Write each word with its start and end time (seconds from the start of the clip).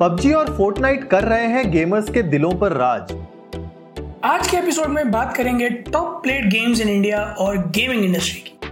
PUBG 0.00 0.32
और 0.32 0.46
Fortnite 0.56 1.04
कर 1.10 1.24
रहे 1.24 1.46
हैं 1.46 1.70
गेमर्स 1.70 2.10
के 2.10 2.22
दिलों 2.22 2.50
पर 2.50 2.72
राज। 2.72 3.12
आज 4.24 4.48
के 4.48 4.56
एपिसोड 4.56 4.88
में 4.88 5.10
बात 5.10 5.36
करेंगे 5.36 5.70
top 5.70 6.20
played 6.22 6.48
games 6.50 6.80
in 6.80 6.88
India 6.88 7.22
और 7.38 7.56
गेमिंग 7.68 8.04
इंडस्ट्री 8.04 8.40
की। 8.40 8.70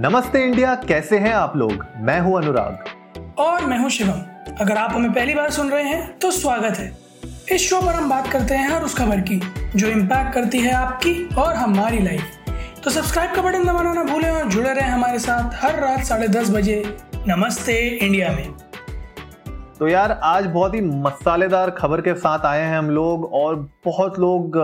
नमस्ते 0.00 0.44
इंडिया 0.44 0.74
कैसे 0.88 1.18
हैं 1.18 1.32
आप 1.32 1.56
लोग? 1.56 1.84
मैं 1.96 2.18
हूँ 2.20 2.36
अनुराग। 2.38 3.38
और 3.38 3.64
मैं 3.64 3.78
हूँ 3.78 3.90
शिवम। 3.90 4.54
अगर 4.60 4.76
आप 4.76 4.94
हमें 4.94 5.12
पहली 5.12 5.34
बार 5.34 5.50
सुन 5.50 5.70
रहे 5.70 5.84
हैं 5.84 6.18
तो 6.18 6.30
स्वागत 6.30 6.78
है। 6.78 6.90
इस 7.52 7.68
शो 7.68 7.80
पर 7.80 7.94
हम 7.94 8.08
बात 8.10 8.30
करते 8.32 8.54
हैं 8.54 8.70
हर 8.70 8.82
उस 8.82 8.96
खबर 8.98 9.20
की 9.20 9.40
जो 9.76 9.88
इम्पैक्ट 9.88 10.34
करती 10.34 10.58
है 10.58 10.72
आपकी 10.72 11.14
और 11.38 11.54
हमारी 11.54 11.98
लाइफ 11.98 12.82
तो 12.84 12.90
सब्सक्राइब 12.90 13.34
का 13.34 13.42
बटन 13.42 13.64
दबाना 13.64 13.92
ना 13.92 14.04
भूलें 14.04 14.30
और 14.30 14.48
जुड़े 14.48 14.72
रहें 14.72 14.90
हमारे 14.90 15.18
साथ 15.18 15.62
हर 15.64 15.80
रात 15.80 16.04
साढ़े 16.04 16.28
दस 16.30 16.50
बजे 16.50 16.82
नमस्ते 17.28 17.80
इंडिया 17.88 18.32
में। 18.32 18.61
तो 19.82 19.88
यार 19.88 20.12
आज 20.22 20.46
बहुत 20.46 20.74
ही 20.74 20.80
मसालेदार 20.80 21.70
खबर 21.70 22.00
के 22.00 22.14
साथ 22.14 22.44
आए 22.46 22.60
हैं 22.60 22.76
हम 22.78 22.90
लोग 22.90 23.24
और 23.34 23.54
बहुत 23.84 24.18
लोग 24.18 24.56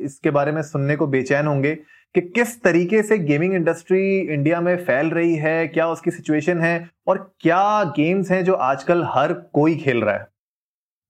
इसके 0.00 0.30
बारे 0.30 0.52
में 0.52 0.62
सुनने 0.62 0.96
को 0.96 1.06
बेचैन 1.06 1.46
होंगे 1.46 1.74
कि 2.14 2.20
किस 2.20 2.62
तरीके 2.62 3.02
से 3.02 3.18
गेमिंग 3.18 3.54
इंडस्ट्री 3.54 4.18
इंडिया 4.34 4.60
में 4.60 4.76
फैल 4.84 5.10
रही 5.10 5.34
है 5.34 5.66
क्या 5.68 5.88
उसकी 5.88 6.10
सिचुएशन 6.10 6.60
है 6.60 6.74
और 7.06 7.18
क्या 7.40 7.84
गेम्स 7.84 8.30
हैं 8.30 8.44
जो 8.44 8.54
आजकल 8.54 9.04
हर 9.04 9.32
कोई 9.32 9.76
खेल 9.76 10.02
रहा 10.04 10.14
है। 10.14 10.28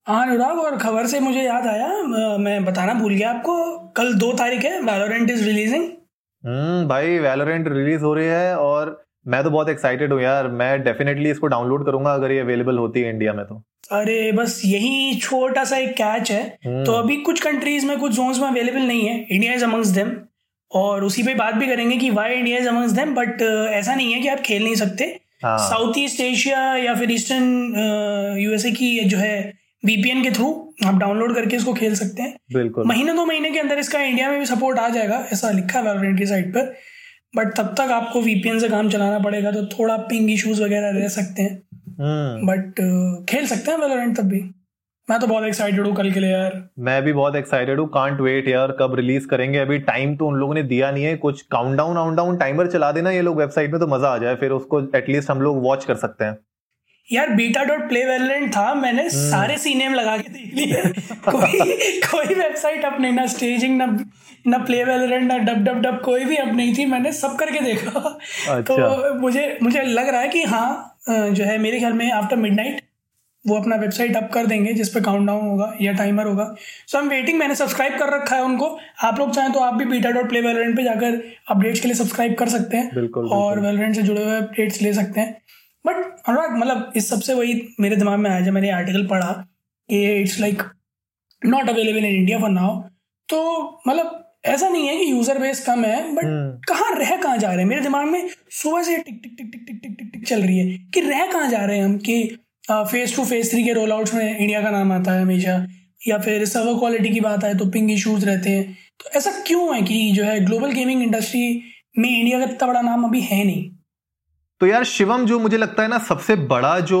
हाँ 0.07 0.27
अनुराग 0.27 0.59
और 0.59 0.77
खबर 0.77 1.07
से 1.07 1.19
मुझे 1.19 1.41
याद 1.41 1.67
आया 1.67 2.37
मैं 2.37 2.63
बताना 2.65 2.93
भूल 2.93 3.13
गया 3.13 3.29
आपको 3.29 3.77
कल 3.87 4.13
दो 4.13 4.33
तारीख 4.33 4.63
है 4.63 4.79
वैलोरेंट 4.81 5.29
इज़ 5.29 5.45
रिलीजिंग 5.45 5.83
हम्म 6.43 6.87
भाई 6.87 7.19
वैलोरेंट 7.19 7.67
रिलीज़ 7.67 8.03
हो 8.03 8.13
रही 8.13 8.27
है 8.27 8.55
और 8.57 9.06
मैं 9.27 9.43
तो 9.43 9.49
बहुत 9.49 9.69
एक्साइटेड 9.69 10.13
हूँ 10.13 10.21
यार। 10.21 10.47
मैं 10.47 10.83
डेफिनेटली 10.83 11.29
इसको 11.31 11.47
डाउनलोड 11.47 11.85
करूँगा 11.85 12.13
अगर 12.13 12.31
ये 12.31 12.39
अवेलेबल 12.39 12.77
होती 12.77 13.01
है 13.01 13.09
इंडिया 13.09 13.33
में 13.33 13.45
तो। 13.45 13.61
अरे 13.91 14.31
बस 14.31 14.61
यही 14.65 15.15
छोटा 15.15 15.63
सा 15.63 15.77
एक 15.77 15.91
कैच 15.93 16.31
है। 16.31 16.41
हम्म। 16.65 16.83
तो 16.85 16.91
अभी 16.91 17.17
कुछ 17.17 17.41
कंट्रीज़ 17.41 17.85
में 17.85 17.97
कुछ 17.99 18.11
जोन्स 18.11 18.39
में 18.39 18.47
अवेलेबल 18.47 18.81
नहीं 18.81 19.07
है। 19.07 19.19
इंडिया 19.31 19.53
इज़ 19.53 19.63
अमंग्स 19.63 19.87
देम 19.87 20.11
और 20.71 21.03
उसी 21.03 21.23
पे 21.23 21.33
बात 21.33 21.55
भी 21.55 21.67
करेंगे 21.67 21.97
कि 21.97 22.09
why 22.09 22.33
India 22.33 22.57
is 22.57 22.67
amongst 22.67 22.91
them 22.91 23.13
but 23.15 23.41
ऐसा 23.71 23.95
नहीं 23.95 24.13
है 24.13 24.21
कि 24.21 24.27
आप 24.27 24.39
खेल 24.39 24.63
नहीं 24.63 24.75
सकते। 24.75 25.19
साउथ 25.45 25.97
ईस्ट 25.97 26.21
एशिया 26.21 26.59
या 26.75 26.93
फिर 26.95 27.11
ईस्टर्न 27.11 28.35
यूएसए 28.39 28.71
की 28.71 28.99
जो 28.99 29.17
है 29.17 29.53
बीपीएन 29.85 30.23
के 30.23 30.31
थ्रू 30.31 30.47
आप 30.85 30.95
डाउनलोड 30.95 31.33
करके 31.35 31.55
इसको 31.55 31.73
खेल 31.73 31.95
सकते 31.95 32.21
हैं। 32.21 32.35
बिल्कुल। 32.53 32.85
महीने 32.85 33.13
दो 33.13 33.25
महीने 33.25 33.51
के 33.51 33.59
अंदर 33.59 33.79
इसका 33.79 34.01
इंडिया 34.01 34.29
में 34.29 34.39
भी 34.39 34.45
सपोर्ट 34.45 34.79
आ 34.79 34.87
जाएगा 34.89 35.25
ऐसा 35.33 35.51
लिखा 35.51 35.79
है 35.79 36.15
की 36.15 36.25
साइट 36.25 36.49
पर। 36.49 36.73
बट 37.33 37.55
तब 37.57 37.73
तक 37.77 37.91
आपको 37.91 38.21
वीपीएन 38.21 38.59
से 38.59 38.69
काम 38.69 38.89
चलाना 38.89 39.19
पड़ेगा 39.19 39.51
तो 39.51 39.65
थोड़ा 39.69 39.97
पिंग 40.09 40.29
इश्यूज़ 40.31 40.61
वगैरह 40.63 40.89
रह 40.91 41.07
सकते 41.07 41.41
हैं। 41.41 41.55
But 42.45 42.79
hmm. 42.79 43.15
uh, 43.15 43.25
खेल 43.29 43.47
सकते 43.47 43.71
हैं 43.71 43.77
वेलोरेंट 43.77 44.17
तब 44.17 44.23
भी। 44.23 44.41
मैं 45.07 45.19
तो 45.19 45.27
बहुत 45.27 45.43
एक्साइटेड 45.43 45.85
हूँ 45.87 45.95
कल 45.95 46.11
के 46.11 46.19
लिए 46.19 46.31
यार। 46.31 46.61
मैं 46.79 47.01
भी 47.03 47.13
बहुत 47.13 47.35
एक्साइटेड 47.35 47.79
हूँ 47.79 47.87
कांट 47.89 48.19
वेट 48.21 48.47
यार 48.47 48.71
कब 48.79 48.95
रिलीज़ 48.95 49.27
करेंगे। 49.27 49.59
अभी 49.59 49.77
टाइम 49.81 50.15
तो 50.17 50.27
उन 50.27 50.35
लोगों 50.35 50.53
ने 50.53 50.63
दिया 50.63 50.91
नहीं 50.91 51.03
है 51.03 51.15
कुछ 51.17 51.41
काउंटडाउन 51.51 52.15
डाउन 52.15 52.37
टाइमर 52.37 52.67
चला 52.67 52.91
देना 52.91 53.11
ये 53.11 53.21
लोग 53.21 53.37
वेबसाइट 53.37 53.71
में 53.71 53.79
तो 53.79 53.87
मज़ा 53.87 54.09
आ 54.09 54.17
जाए 54.17 54.35
फिर 54.35 54.51
उसको 54.51 54.81
एटलीस्ट 54.97 55.31
हम 55.31 55.41
लोग 55.41 55.61
वॉच 55.63 55.85
कर 55.85 55.95
सकते 55.95 56.25
हैं। 56.25 56.37
यार 57.11 57.29
बीटा 57.29 57.63
डॉट 57.63 57.87
प्ले 57.89 58.03
वेलेंट 58.05 58.49
था 58.55 58.73
मैंने 58.75 59.03
hmm. 59.03 59.11
सारे 59.11 59.57
सीनेम 59.57 59.93
लगा 59.93 60.17
के 60.17 60.29
देख 60.29 60.53
लिए। 60.53 60.81
कोई 61.29 61.59
कोई 62.03 62.35
वेबसाइट 62.35 62.85
अब 62.85 63.01
नहीं 63.01 63.13
ना 63.13 63.25
स्टेजिंग 63.27 63.77
ना 63.77 63.85
ना 64.47 64.57
प्ले 64.57 64.83
वेलेंट 64.83 65.23
ना 65.23 65.37
डब 65.37 65.63
डब 65.63 65.81
डब 65.81 66.01
कोई 66.05 66.25
भी 66.25 66.35
अब 66.35 66.55
नहीं 66.55 66.75
थी 66.77 66.85
मैंने 66.85 67.11
सब 67.13 67.35
करके 67.35 67.59
देखा। 67.59 67.99
अच्छा। 68.49 68.61
तो 68.61 69.13
मुझे 69.19 69.57
मुझे 69.63 69.81
लग 69.83 70.09
रहा 70.09 70.21
है 70.21 70.29
कि 70.29 70.43
हाँ 70.43 70.95
जो 71.09 71.43
है 71.43 71.57
मेरे 71.57 71.79
ख्याल 71.79 71.93
में 71.93 72.11
आफ्टर 72.11 72.35
मिडनाइट 72.35 72.81
वो 73.45 73.55
अपना 73.55 73.75
वेबसाइट 73.75 74.15
अप 74.17 74.29
कर 74.33 74.45
देंगे 74.45 74.73
जिस 74.73 74.89
पे 74.89 75.01
काउंटडाउन 75.01 75.47
होगा 75.47 75.71
या 75.81 75.91
टाइमर 75.93 76.25
होगा। 76.25 76.45
सो 76.87 76.97
हम 76.97 77.07
वेटिंग 77.09 77.37
मैंने 77.39 77.55
सब्सक्राइब 77.55 77.97
कर 77.99 78.09
रखा 78.13 78.35
है 78.35 78.43
उनको। 78.43 78.67
आप 79.03 79.19
लोग 79.19 79.33
चाहें 79.35 79.51
तो 79.51 79.59
आप 79.59 79.73
भी 79.73 79.85
बीटा 79.85 80.09
डॉट 80.11 80.29
प्ले 80.29 80.41
वेलेंट 80.41 80.75
पे 80.77 80.83
जाकर 80.83 81.21
अपडेट्स 81.49 81.79
के 81.79 81.87
लिए 81.87 81.95
सब्सक्राइब 81.95 82.33
कर 82.35 82.49
सकते 82.49 82.77
हैं 82.77 82.89
बिल्कुल, 82.95 83.29
और 83.29 83.59
वेलेंट 83.59 83.95
से 83.95 84.01
जुड़े 84.01 84.23
हुए 84.23 84.37
अपडेट्स 84.37 84.81
ले 84.81 84.93
सकते 84.93 85.19
हैं। 85.19 85.35
बट 85.87 85.95
अनुराग 86.27 86.57
मतलब 86.57 86.91
इस 86.95 87.09
सबसे 87.09 87.33
वही 87.33 87.61
मेरे 87.79 87.95
दिमाग 87.95 88.19
में 88.19 88.29
आया 88.29 88.39
जब 88.41 88.53
मैंने 88.53 88.69
आर्टिकल 88.71 89.05
पढ़ा 89.07 89.31
कि 89.89 90.05
it's 90.21 90.39
like 90.39 90.63
not 91.41 91.69
available 91.69 92.05
in 92.05 92.15
India 92.15 92.39
for 92.39 92.49
now 92.49 92.79
तो 93.29 93.41
मतलब 93.87 94.23
ऐसा 94.45 94.67
नहीं 94.69 94.87
है 94.87 94.95
कि 94.97 95.11
यूज़र 95.11 95.37
बेस 95.37 95.65
कम 95.65 95.83
है 95.85 96.15
बट 96.15 96.23
हम्म। 96.23 96.59
कहाँ 96.67 96.95
रह 96.99 97.15
कहाँ 97.15 97.37
जा 97.37 97.47
रहे 97.47 97.59
हैं? 97.59 97.65
मेरे 97.65 97.81
दिमाग 97.81 98.07
में 98.07 98.29
सुबह 98.51 98.83
से 98.83 98.97
टिक 98.97 99.19
टिक 99.23 99.35
टिक 99.37 99.49
टिक 99.53 99.65
टिक 99.67 99.79
टिक 99.81 99.95
टिक 99.97 100.09
टिक 100.13 100.27
चल 100.27 100.41
रही 100.41 100.57
है 100.59 100.77
कि 100.93 101.01
रह 101.01 101.25
कहाँ 101.31 101.49
जा 101.49 101.63
रहे 101.65 101.77
हैं 101.77 101.85
हम? 101.85 101.97
कि 101.97 102.37
फेस 102.71 103.15
टू 103.15 103.25
फेस 103.25 103.51
थ्री 103.51 103.63
के 103.63 103.73
रोल 103.73 103.91
आउट 103.91 104.13
में 104.13 104.37
इंडिया 104.37 104.61
का 104.61 104.71
नाम 104.71 104.91
आता 104.91 105.11
है 105.11 105.21
हमेशा 105.21 105.65
या 106.07 106.17
फिर 106.17 106.45
सर्वर 106.45 106.79
क्वालिटी 106.79 107.09
की 107.09 107.19
बात 107.19 107.43
आए 107.43 107.53
तो 107.53 107.65
पिंग 107.65 107.91
इशूज 107.91 108.25
रहते 108.25 108.49
हैं। 108.49 108.77
तो 108.99 109.09
ऐसा 109.17 109.31
क्यों 109.47 109.75
है 109.75 109.81
कि 109.81 110.11
जो 110.11 110.23
है 110.23 110.39
ग्लोबल 110.45 110.71
गेमिंग 110.71 111.03
इंडस्ट्री 111.03 111.63
में 111.97 112.09
इंडिया 112.09 112.39
का 112.39 112.45
इतना 112.45 112.67
बड़ा 112.67 112.81
नाम 112.81 113.03
अभी 113.03 113.21
है 113.21 113.43
नहीं? 113.43 113.69
तो 114.61 114.67
यार 114.67 114.83
शिवम 114.83 115.25
जो 115.25 115.37
मुझे 115.39 115.57
लगता 115.57 115.83
है 115.83 115.89
ना 115.89 115.97
सबसे 116.05 116.35
बड़ा 116.51 116.79
जो 116.81 116.99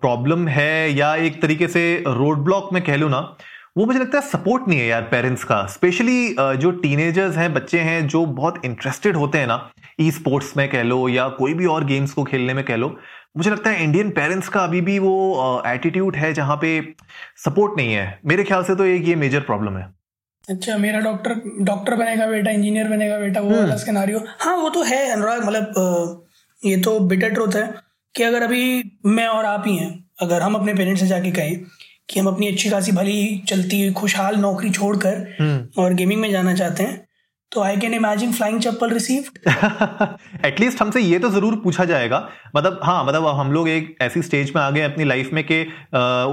प्रॉब्लम 0.00 0.46
है 0.48 0.92
या 0.92 1.14
एक 1.26 1.40
तरीके 1.42 1.68
से 1.68 1.82
रोड 2.08 2.38
ब्लॉक 2.44 2.72
में 2.72 2.82
कह 2.84 2.96
लू 2.96 3.08
ना 3.08 3.20
वो 3.76 3.84
मुझे 3.86 3.98
लगता 3.98 4.18
है 4.18 4.28
सपोर्ट 4.28 4.68
नहीं 4.68 4.78
है 4.78 4.86
यार 4.86 5.02
पेरेंट्स 5.02 5.44
का। 5.44 5.64
स्पेशली 5.66 6.34
जो 6.60 6.70
टीनेजर्स 6.82 7.36
हैं 7.36 7.52
बच्चे 7.54 7.80
हैं 7.80 8.06
जो 8.08 8.24
बहुत 8.26 8.60
इंटरेस्टेड 8.64 9.16
होते 9.16 9.38
हैं 9.38 9.46
ना 9.46 9.58
ई 10.00 10.10
स्पोर्ट्स 10.10 10.56
में 10.56 10.68
कह 10.68 10.82
लो 10.82 11.08
या 11.08 11.28
कोई 11.38 11.54
भी 11.54 11.66
और 11.66 11.84
गेम्स 11.84 12.12
को 12.12 12.24
खेलने 12.24 12.54
में 12.54 12.64
कह 12.64 12.76
लो 12.76 12.88
मुझे 13.36 13.50
लगता 13.50 13.70
है 13.70 13.84
इंडियन 13.84 14.10
पेरेंट्स 14.10 14.48
का 14.48 14.64
अभी 14.64 14.80
भी 14.80 14.98
वो 14.98 15.12
एटीट्यूड 15.66 16.16
है 16.16 16.32
जहाँ 16.34 16.56
पे 16.56 16.70
सपोर्ट 17.44 17.76
नहीं 17.76 17.92
है। 17.92 18.06
मेरे 18.26 18.44
ख्याल 18.44 18.62
से 18.64 18.74
तो 18.76 18.84
एक 18.86 19.08
ये 19.08 19.14
मेजर 19.16 19.40
प्रॉब्लम 19.42 19.76
है। 19.76 19.84
अच्छा 20.48 20.76
मेरा 20.78 21.00
डॉक्टर 21.00 21.40
डॉक्टर 21.64 21.94
बनेगा 21.96 22.26
बेटा 22.26 22.50
इंजीनियर 22.50 22.88
बनेगा 22.88 23.18
बेटा 23.18 23.40
वो 23.40 23.50
वाला 23.50 23.76
स्केनारियो 23.76 24.18
हम्म। 24.18 24.30
हाँ 24.40 24.56
वो 24.56 24.68
तो 24.70 24.82
है 24.84 25.08
अनुराग 25.12 25.44
मतलब 25.46 26.24
ये 26.62 26.76
तो 26.76 26.98
बिटर 27.00 27.30
ट्रुथ 27.30 27.54
है 27.54 27.66
कि 28.14 28.22
अगर 28.22 28.42
अभी 28.42 28.82
मैं 29.06 29.26
और 29.26 29.44
आप 29.44 29.64
ही 29.66 29.76
हैं 29.76 29.92
अगर 30.22 30.42
हम 30.42 30.54
अपने 30.54 30.74
पेरेंट्स 30.74 31.00
से 31.00 31.06
जाके 31.06 31.30
कहें 31.30 31.56
कि 32.10 32.20
हम 32.20 32.26
अपनी 32.26 32.48
अच्छी 32.48 32.70
खासी 32.70 32.92
भली 32.92 33.38
चलती 33.48 33.92
खुशहाल 33.92 34.36
नौकरी 34.36 34.70
छोड़कर 34.70 35.26
हम्म। 35.40 35.82
और 35.82 35.94
गेमिंग 35.94 36.20
में 36.20 36.30
जाना 36.30 36.54
चाहते 36.54 36.82
हैं 36.82 37.05
तो 37.56 37.62
I 37.62 37.76
can 37.76 37.94
imagine 37.94 38.32
flying 38.32 38.58
chappal 38.60 38.90
received 38.90 39.38
at least 40.46 40.80
हमसे 40.82 41.00
ये 41.00 41.18
तो 41.18 41.28
ज़रूर 41.30 41.54
पूछा 41.64 41.84
जाएगा। 41.84 42.18
मतलब 42.56 42.80
हाँ 42.84 43.04
मतलब 43.04 43.26
हम 43.36 43.52
लोग 43.52 43.68
एक 43.68 43.96
ऐसी 44.02 44.22
स्टेज 44.22 44.52
में 44.56 44.60
आ 44.62 44.68
गए 44.70 44.80
अपनी 44.82 45.04
लाइफ 45.04 45.30
में 45.32 45.42
कि 45.44 45.62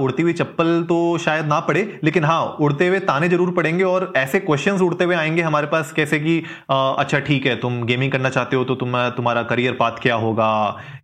उड़ती 0.00 0.22
हुई 0.22 0.32
चप्पल 0.32 0.82
तो 0.88 0.96
शायद 1.18 1.46
ना 1.46 1.60
पड़े, 1.60 1.82
लेकिन 2.04 2.24
हाँ 2.24 2.44
उड़ते 2.60 2.88
हुए 2.88 2.98
ताने 3.02 3.28
ज़रूर 3.28 3.52
पड़ेंगे 3.52 3.84
और 3.84 4.12
ऐसे 4.16 4.40
क्वेश्चंस 4.40 4.80
उड़ते 4.82 5.04
हुए 5.04 5.16
आएँगे 5.16 5.42
हमारे 5.42 5.66
पास 5.68 5.92
कैसे 5.92 6.18
कि 6.20 6.38
अच्छा 6.70 7.18
ठीक 7.20 7.46
है, 7.46 7.56
तुम 7.56 7.82
गेमिंग 7.86 8.12
करना 8.12 8.30
चाहते 8.30 8.56
हो 8.56 8.64
तो 8.64 8.74
तुम, 8.74 8.96
तुम्हारा 9.10 9.42
करियर 9.44 9.76
पाथ 9.80 10.02
क्या 10.02 10.14
होगा? 10.16 10.50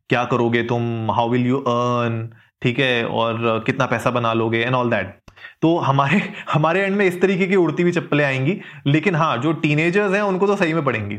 क्या 0.09 0.25
करोगे 0.27 0.63
तुम? 0.65 1.11
हाउ 1.11 1.31
विल 1.31 1.47
यू 1.47 1.59
अर्न 1.59 2.29
ठीक 2.63 2.79
है, 2.79 3.05
और 3.07 3.63
कितना 3.67 3.87
पैसा 3.87 4.11
बना 4.11 4.33
लोगे? 4.35 4.59
एंड 4.59 4.75
ऑल 4.75 4.91
दैट 4.91 5.20
तो 5.63 5.77
हमारे 5.79 6.23
हमारे 6.53 6.81
एंड 6.81 6.97
में 6.97 7.07
इस 7.07 7.21
तरीके 7.23 7.47
की 7.47 7.57
उड़ती 7.57 7.83
हुई 7.83 7.93
चप्पलें 7.93 8.25
आएँगी 8.25 8.61
लेकिन 8.87 9.15
हाँ 9.15 9.37
जो 9.39 9.53
टीनेजर्स 9.53 10.15
हैं 10.15 10.23
उनको 10.23 10.47
तो 10.47 10.57
सही 10.57 10.75
में 10.75 10.85
पड़ेंगी 10.85 11.19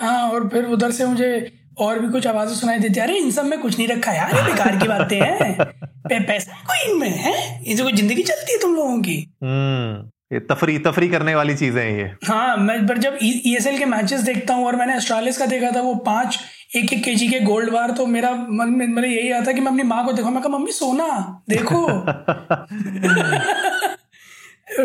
हाँ 0.00 0.30
और 0.30 0.48
फिर 0.48 0.64
उधर 0.64 0.90
से 0.90 1.06
मुझे 1.06 1.52
और 1.80 1.98
भी 1.98 2.08
कुछ 2.08 2.26
आवाज़ें 2.26 2.54
सुनाई 2.54 2.78
देती 2.78 3.00
अरे 3.00 3.16
इन 3.18 3.30
सब 3.30 3.44
में 3.44 3.60
कुछ 3.60 3.78
नहीं 3.78 3.88
रखा 3.88 4.12
यार 4.12 4.34
बेकार 4.34 4.76
की 4.76 4.88
बातें 4.88 5.20
हैं। 5.20 5.56
पैसा 6.26 6.52
कोई 6.52 6.92
इनमें 6.92 7.08
है? 7.08 7.64
इनसे 7.64 7.82
कोई 7.82 7.92
ज़िंदगी 7.92 8.22
चलती 8.22 8.52
है 8.52 8.58
तुम 8.58 8.74
लोगों 8.74 9.00
की। 9.02 9.34
हम्म। 9.42 10.10
ये 10.30 10.40
तफरी 10.40 10.78
तफरी 10.78 11.08
करने 11.08 11.34
वाली 11.34 11.54
चीज़ें 11.56 11.82
हैं 11.82 11.98
ये। 11.98 12.04
हाँ 12.26 12.56
मैं, 12.56 12.86
पर 12.86 12.98
जब 12.98 13.18
ई 13.22 13.56
e 13.56 13.78
के 13.78 13.84
मैचेस 13.84 14.20
देखता 14.20 14.54
हूँ 14.54 14.66
और 14.66 14.76
मैंने 14.76 14.96
ऑस्ट्रेलिया 14.96 15.38
का 15.38 15.46
देखा 15.46 15.70
था, 15.76 15.80
वो 15.80 15.94
पाँच, 15.94 16.38
एक 16.76 16.92
एक 16.92 17.02
केजी 17.04 17.28
के 17.28 17.40
गोल्ड 17.40 17.70
बार 17.70 17.90
तो 17.90 18.06
मेरा 18.06 18.30
मन 18.50 18.68
में 18.68 18.86
मेरा 18.86 19.08
यही 19.08 19.30
आता 19.32 19.52
कि 19.52 19.60
मैं 19.60 19.70
अपनी 19.72 19.82
माँ 19.82 20.04
को 20.06 20.12
देखो। 20.12 20.30
मैं 20.30 20.42
कहा, 20.42 20.56
मम्मी, 20.58 20.72
सोना, 20.72 21.06
देखो। 21.50 21.86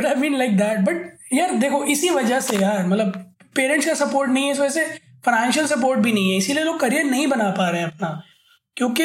I 0.07 0.15
mean 0.15 0.38
like 0.38 0.57
that 0.57 0.79
but 0.79 1.33
यार, 1.33 1.51
देखो, 1.56 1.83
इसी 1.85 2.09
वजह 2.09 2.39
से 2.39 2.57
यार 2.57 2.88
मतलब 2.88 3.35
पेरेंट्स 3.56 3.88
का 3.88 3.94
सपोर्ट 4.06 4.31
नहीं 4.31 4.45
है, 4.45 4.51
इस 4.51 4.59
वजह 4.59 4.69
से 4.69 4.85
फाइनेंशियल 5.25 5.68
सपोर्ट 5.68 6.00
भी 6.00 6.12
नहीं 6.12 6.31
है, 6.31 6.38
इसीलिए 6.38 6.63
लोग 6.63 6.79
करियर 6.79 7.03
नहीं 7.03 7.27
बना 7.27 7.50
पा 7.50 7.69
रहे 7.69 7.81
हैं 7.81 7.88
अपना। 7.88 8.21
क्योंकि 8.77 9.03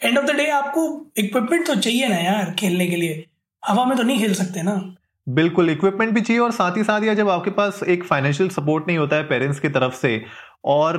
एंड 0.00 0.18
ऑफ़ 0.18 0.26
द 0.26 0.30
डे 0.30 0.46
आपको 0.50 0.88
इक्विपमेंट 1.16 1.66
तो 1.66 1.74
चाहिए 1.74 2.08
ना 2.08 2.16
यार, 2.16 2.54
खेलने 2.58 2.86
के 2.86 2.96
लिए। 2.96 3.24
हवा 3.62 3.84
में 3.84 3.96
तो 3.96 4.02
नहीं 4.02 4.18
खेल 4.18 4.34
सकते 4.34 4.62
ना। 4.62 4.80
बिल्कुल 5.26 5.70
इक्विपमेंट 5.70 6.12
भी 6.14 6.20
चाहिए 6.20 6.40
और 6.42 6.50
साथ 6.50 6.76
ही 6.76 6.84
साथ 6.84 7.02
या 7.02 7.14
जब 7.14 7.28
आपके 7.28 7.50
पास 7.50 7.82
एक 7.82 8.04
फाइनेंशियल 8.04 8.48
सपोर्ट 8.48 8.86
नहीं 8.86 8.98
होता 8.98 9.16
है 9.16 9.22
पेरेंट्स 9.22 9.60
की 9.60 9.68
तरफ़ 9.68 9.94
से 9.94 10.24
और 10.64 10.96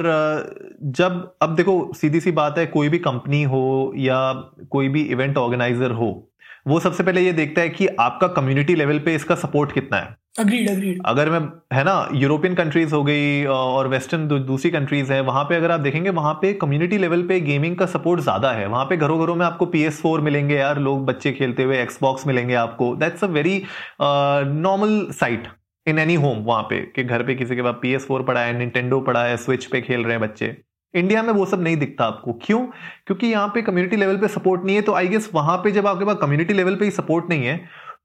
जब, 0.84 1.36
अब 1.42 1.56
देखो 1.56 1.92
सीधी 1.94 2.20
सी 2.20 2.32
बात 2.32 2.58
है 2.58 2.66
कोई 2.66 2.90
भी 2.90 3.00
कंपनी 3.00 3.44
हो 3.44 3.94
या 3.98 4.34
कोई 4.72 4.90
भी 4.90 5.02
इवेंट 5.04 5.38
ऑर्गेनाइजर 5.38 5.92
हो, 5.92 6.30
वो 6.68 6.80
सबसे 6.80 7.04
पहले 7.04 7.22
ये 7.22 7.34
देखता 7.34 7.62
है 7.62 7.70
कि 7.70 7.88
आपका 8.00 8.28
कम्युनिटी 8.34 8.76
लेवल 8.76 9.00
पे 9.00 9.16
इसका 9.16 9.36
सपोर्ट 9.36 9.72
कितना 9.72 9.98
है। 9.98 10.16
अग्रीड 10.36 10.70
अग्रीड 10.70 11.02
अगर 11.06 11.30
मैं, 11.30 11.40
है 11.74 11.84
ना 11.84 12.08
यूरोपियन 12.14 12.56
कंट्रीज़ 12.56 12.94
हो 12.96 13.04
गई 13.04 13.44
और 13.46 13.88
वेस्टर्न 13.88 14.28
दूसरी 14.28 14.72
कंट्रीज़ 14.72 15.12
है, 15.14 15.20
वहाँ 15.22 15.44
पे 15.44 15.56
अगर 15.56 15.72
आप 15.72 15.80
देखेंगे, 15.80 16.10
वहाँ 16.12 16.34
पे 16.42 16.54
कम्युनिटी 16.56 16.98
लेवल 16.98 17.24
पे 17.28 17.40
गेमिंग 17.42 17.76
का 17.78 17.86
सपोर्ट 17.88 18.22
ज़्यादा 18.22 18.52
है। 18.52 18.66
वहाँ 18.68 18.86
पे 18.86 18.98
घरों 18.98 19.20
घरों 19.20 19.36
में 19.36 19.46
आपको 19.46 19.66
पी 19.66 19.82
एस 19.84 20.00
फोर 20.02 20.22
मिलेंगे 20.22 20.56
यार, 20.56 20.80
लोग 20.80 21.06
बच्चे 21.06 21.32
खेलते 21.32 21.64
हुए 21.64 21.82
एक्सबॉक्स 21.82 22.26
मिलेंगे 22.28 22.56
आपको। 22.56 22.96
That's 22.96 23.24
a 23.24 23.28
very 23.30 23.62
normal 24.02 25.08
sight 25.14 25.48
in 25.86 26.00
any 26.00 26.16
home 26.16 26.44
वहाँ 26.44 26.64
पे, 26.64 26.80
कि 26.86 27.04
घर 27.04 27.24
पे 27.24 27.36
किसी 27.36 27.56
के 27.56 27.62
पास 27.62 27.76
पी 27.82 27.94
एस 27.94 28.06
फोर 28.08 28.24
पड़ा 28.24 28.42
है 28.42 28.58
निंटेंडो 28.58 29.00
पड़ा 29.02 29.24
है 29.24 29.38
स्विच 29.38 29.66
पे 29.66 29.82
खेल 29.82 30.04
रहे 30.04 30.14
हैं 30.14 30.22
बच्चे। 30.22 30.56
इंडिया 30.94 31.24
में 31.24 31.34
वो 31.34 31.46
सब 31.46 31.62
नहीं 31.64 31.78
दिखता 31.78 32.06
आपको। 32.06 32.34
क्यों? 32.42 32.60
क्योंकि 33.08 33.28
यहाँ 33.28 33.48
पे 33.54 33.62
कम्युनिटी 33.62 33.96
लेवल 33.98 34.18
पे 34.18 34.28
सपोर्ट 34.30 34.66
नहीं 34.66 34.76
है 34.76 34.82
तो 34.82 34.94
आई 34.96 35.08
गेस 35.08 35.30
वहाँ 35.34 35.58
पे 35.58 35.72
जब 35.72 35.88
आपके 35.88 36.06
पास 36.06 36.18
कम्युनिटी 36.22 36.54
लेवल 36.54 36.76
पे 36.76 36.86
ही 36.86 36.92
सपोर्ट 36.92 37.30
नहीं 37.30 37.46
है 37.46 37.58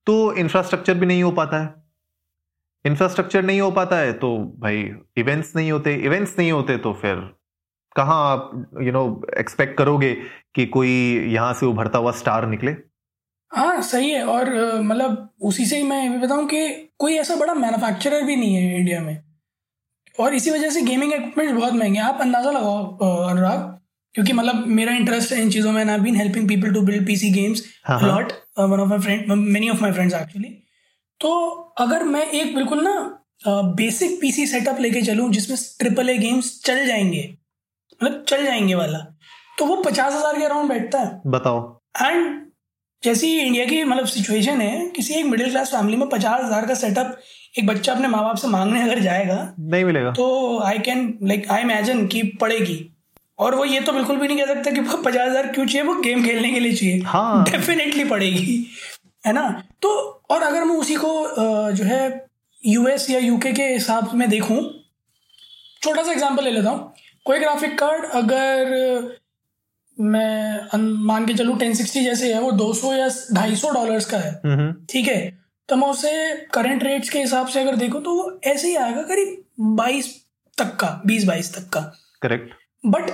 तो 0.06 0.32
इंफ्रास्ट्रक्चर 0.34 0.94
भी 0.94 1.06
नहीं 1.06 1.22
हो 1.22 1.30
पाता 1.32 1.58
है। 1.58 1.88
इंफ्रास्ट्रक्चर 2.84 3.42
नहीं 3.44 3.60
हो 3.60 3.70
पाता 3.70 3.96
है 3.98 4.12
तो 4.14 4.36
भाई 4.60 4.82
इवेंट्स 5.19 5.54
नहीं 5.56 5.70
होते। 5.72 5.94
इवेंट्स 5.96 6.38
नहीं 6.38 6.52
होते 6.52 6.76
तो 6.78 6.92
फिर 7.02 7.14
कहाँ 7.96 8.16
आप 8.26 8.50
यू 8.82 8.92
नो 8.92 9.04
एक्सपेक्ट 9.38 9.76
करोगे 9.78 10.14
कि 10.54 10.66
कोई 10.69 10.90
यहाँ 11.32 11.52
से 11.54 11.66
उभरता 11.66 11.98
हुआ 11.98 12.12
स्टार 12.19 12.46
निकले? 12.48 12.75
हाँ 13.52 13.80
सही 13.82 14.10
है। 14.10 14.25
और 14.26 14.50
मतलब 14.82 15.28
उसी 15.42 15.66
से 15.66 15.76
ही 15.76 15.82
मैं 15.82 16.02
ये 16.02 16.19
बताऊँ 16.19 16.46
कि 16.48 16.69
कोई 16.98 17.16
ऐसा 17.19 17.36
बड़ा 17.36 17.54
मैन्युफैक्चरर 17.54 18.22
भी 18.22 18.36
नहीं 18.36 18.54
है 18.54 18.76
इंडिया 18.76 19.00
में। 19.00 19.16
और 20.19 20.34
इसी 20.34 20.50
वजह 20.50 20.70
से 20.70 20.82
गेमिंग 20.82 21.12
इक्विपमेंट 21.12 21.58
बहुत 21.58 21.72
महँगे 21.72 22.00
आप 22.00 22.19
अंदाज़ा 22.20 22.50
लगाओ 22.50 23.26
अनुराग 23.28 23.60
क्योंकि 24.14 24.32
मतलब 24.32 24.66
मेरा 24.69 24.92
इंटरेस्ट 24.92 25.32
है 25.32 25.40
इन 25.42 25.50
चीज़ों 25.50 25.72
में 25.72 25.84
I 25.84 25.98
been 26.00 26.16
helping 26.16 26.48
people 26.48 26.72
to 26.75 26.80
build 26.82 27.06
PC 27.06 27.30
games 27.32 27.62
lot 28.02 28.32
one 28.58 28.80
of 28.80 28.88
my 28.88 28.98
friend 28.98 29.32
many 29.32 29.69
of 29.70 29.82
my 29.82 29.92
friends 29.92 30.14
actually 30.14 30.48
तो 31.20 31.30
अगर 31.78 32.02
मैं 32.04 32.22
एक 32.22 32.54
बिल्कुल 32.54 32.82
ना 32.84 32.94
बेसिक 33.76 34.20
पीसी 34.20 34.46
सेटअप 34.46 34.80
लेके 34.80 35.02
चलूँ 35.02 35.30
जिसमें 35.30 35.56
ट्रिपल 35.78 36.10
ए 36.10 36.16
गेम्स 36.18 36.60
चल 36.64 36.86
जाएँगे 36.86 37.22
मतलब 38.00 38.24
चल 38.28 38.44
जाएँगे 38.44 38.74
वाला 38.74 38.98
तो 39.58 39.66
वो 39.66 39.76
पचास 39.82 40.12
हज़ार 40.14 40.38
के 40.38 40.44
अराउंड 40.44 40.68
बैठता 40.68 40.98
है। 40.98 41.20
बताओ। 41.26 41.60
एंड 42.02 42.46
जैसी 43.02 43.32
इंडिया 43.38 43.64
की 43.66 43.82
मतलब 43.84 44.06
सिचुएशन 44.06 44.60
है 44.60 44.88
किसी 44.90 45.14
एक 45.14 45.26
मिडिल 45.26 45.50
क्लास 45.50 45.70
फैमिली 45.70 45.96
में 45.96 46.08
पचास 46.08 46.44
हज़ार 46.44 46.66
का 46.66 46.74
सेटअप 46.74 47.18
एक 47.58 47.66
बच्चा 47.66 47.92
अपने 47.92 48.08
माँ 48.08 48.22
बाप 48.24 48.36
से 48.36 48.48
मांगने 48.48 48.82
अगर 48.82 48.98
जाएगा 49.00 49.36
नहीं 49.60 49.84
मिलेगा। 49.84 50.10
तो 50.12 50.58
I 50.64 50.78
can 50.80 51.18
like 51.22 51.50
I 51.50 51.62
imagine 51.62 52.06
कि 52.06 52.22
पड़ेगी। 52.40 52.78
और 53.38 53.54
वो 53.54 53.64
ये 53.64 53.80
तो 53.80 53.92
बिल्कुल 53.92 54.16
भी 54.16 54.28
नहीं 54.28 54.38
कह 54.38 54.54
सकता 54.54 54.70
कि 54.70 54.80
पचास 54.80 55.28
हज़ार 55.28 55.46
क्यों 55.46 55.66
चाहिए 55.66 55.86
वो 55.86 55.94
गेम 56.00 56.24
खेलने 56.24 56.50
के 56.50 56.60
लिए 56.60 56.72
चाहिए। 56.72 57.00
हाँ। 57.06 57.44
डेफिनेटली 57.44 58.04
पड़ेगी 58.04 58.66
है 59.26 59.32
ना? 59.32 59.48
तो 59.82 60.17
और 60.30 60.42
अगर 60.42 60.64
मैं 60.64 60.76
उसी 60.76 60.94
को 60.94 61.12
जो 61.72 61.84
है 61.84 62.26
यूएस 62.62 63.08
या 63.10 63.19
यूके 63.19 63.52
के 63.52 63.62
हिसाब 63.64 64.14
में 64.14 64.28
देखूँ 64.30 64.60
छोटा 65.82 66.02
सा 66.02 66.12
एग्जांपल 66.12 66.44
ले 66.44 66.50
लेता 66.50 66.70
हूँ। 66.70 66.92
कोई 67.26 67.38
ग्राफिक 67.38 67.78
कार्ड 67.78 68.04
अगर 68.14 69.16
मैं 69.96 70.78
मान 71.06 71.26
के 71.26 71.34
चलूँ 71.34 71.58
टेन 71.58 71.75
सिक्सटी 71.75 72.02
जैसे 72.04 72.32
है 72.34 72.40
वो 72.40 72.50
दो 72.52 72.72
सौ 72.75 72.92
या 72.94 73.08
ढाई 73.34 73.56
सौ 73.56 73.70
डॉलर 73.70 74.04
का 74.10 74.19
है। 74.19 74.30
हम्म, 74.44 74.54
हम्म। 74.54 74.75
ठीक 74.90 75.08
है? 75.08 75.38
तो 75.69 75.76
मैं 75.76 75.88
उसे 75.88 76.10
करंट 76.54 76.82
रेट्स 76.82 77.10
के 77.10 77.19
हिसाब 77.19 77.46
से 77.46 77.60
अगर 77.60 77.76
देखूँ 77.76 78.02
तो 78.02 78.14
वो 78.14 78.38
ऐसे 78.44 78.69
ही 78.69 78.75
आएगा 78.76 79.02
करीब 79.02 79.44
बाईस 79.76 80.14
तक 80.58 80.76
का 80.80 81.00
बीस 81.06 81.25
बाईस 81.25 81.54
तक 81.54 81.69
का। 81.69 81.80
करेक्ट 82.22 82.54
बट 82.86 83.10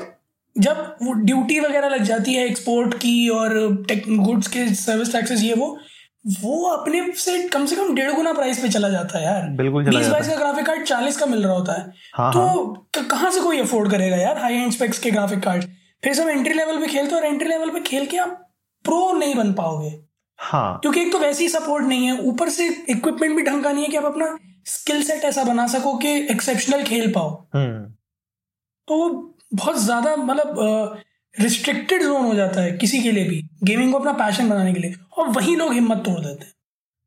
जब 0.56 0.96
वो 1.02 1.12
ड्यूटी 1.14 1.58
वगैरह 1.60 1.88
लग 1.88 2.02
जाती 2.02 2.34
है 2.34 2.46
एक्सपोर्ट 2.46 2.94
की 2.94 3.28
और 3.28 3.56
गुड्स 3.88 4.48
के 4.48 4.66
सर्विस 4.74 5.12
टैक्सेस 5.12 5.42
ये 5.42 5.54
वो 5.54 5.76
वो 6.24 6.64
अपने 6.66 7.02
से 7.14 7.38
कम 7.48 7.64
से 7.66 7.76
कम 7.76 7.94
डेढ़ 7.94 8.12
गुना 8.12 8.32
प्राइस 8.32 8.58
पे 8.58 8.68
चला 8.68 8.88
जाता 8.88 9.18
है 9.18 9.24
यार। 9.24 9.48
बिल्कुल 9.56 9.84
बीस 9.86 10.08
बाईस 10.08 10.28
का 10.28 10.36
ग्राफिक 10.36 10.66
कार्ड 10.66 10.84
चालीस 10.84 11.16
का 11.16 11.26
मिल 11.26 11.42
रहा 11.42 11.52
होता 11.52 11.72
है। 11.72 11.92
हाँ, 12.14 12.32
तो 12.32 12.40
हाँ. 12.40 13.04
कहाँ 13.04 13.30
से 13.30 13.40
कोई 13.40 13.60
अफोर्ड 13.60 13.90
करेगा 13.90 14.16
यार 14.16 14.38
हाई 14.38 14.54
एंड 14.54 14.72
स्पेक्स 14.72 14.98
के 14.98 15.10
ग्राफिक 15.10 15.42
कार्ड 15.42 15.64
फिर 16.02 16.14
सब 16.14 16.28
एंट्री 16.28 16.54
लेवल 16.54 16.80
पे 16.80 16.86
खेलते 16.86 17.14
और 17.16 17.24
एंट्री 17.24 17.48
लेवल 17.48 17.70
पे 17.70 17.80
खेल 17.82 18.06
के 18.06 18.16
आप 18.16 18.40
प्रो 18.84 19.12
नहीं 19.12 19.34
बन 19.34 19.52
पाओगे। 19.52 19.92
हाँ। 20.38 20.78
क्योंकि 20.82 21.00
एक 21.00 21.12
तो 21.12 21.18
वैसे 21.18 21.42
ही 21.42 21.48
सपोर्ट 21.48 21.84
नहीं 21.84 22.06
है। 22.06 22.18
ऊपर 22.22 22.48
से 22.50 22.66
इक्विपमेंट 22.88 23.36
भी 23.36 23.42
ढंग 23.42 23.64
का 23.64 23.72
नहीं 23.72 23.84
है 23.84 23.90
कि 23.90 23.96
आप 23.96 24.04
अपना 24.04 24.36
स्किल 24.66 25.02
सेट 25.02 25.24
ऐसा 25.24 25.44
बना 25.44 25.66
सको 25.66 25.96
कि 25.98 26.16
एक्सेप्शनल 26.30 26.82
खेल 26.82 27.10
पाओ। 27.12 27.30
हम्म। 27.54 27.84
तो 28.88 28.96
बहुत 29.54 29.78
ज़्यादा 29.78 30.14
मतलब 30.16 31.02
रिस्ट्रिक्टेड 31.36 32.02
जोन 32.02 32.24
हो 32.24 32.34
जाता 32.34 32.60
है 32.60 32.72
किसी 32.72 33.02
के 33.02 33.12
लिए 33.12 33.28
भी, 33.28 33.42
गेमिंग 33.64 33.92
को 33.92 33.98
अपना 33.98 34.12
पैशन 34.14 34.48
बनाने 34.48 34.72
के 34.74 34.80
लिए, 34.80 34.94
और 35.18 35.28
वही 35.28 35.56
लोग 35.56 35.72
हिम्मत 35.72 36.02
तोड़ 36.04 36.18
देते 36.20 36.44
हैं। 36.44 36.52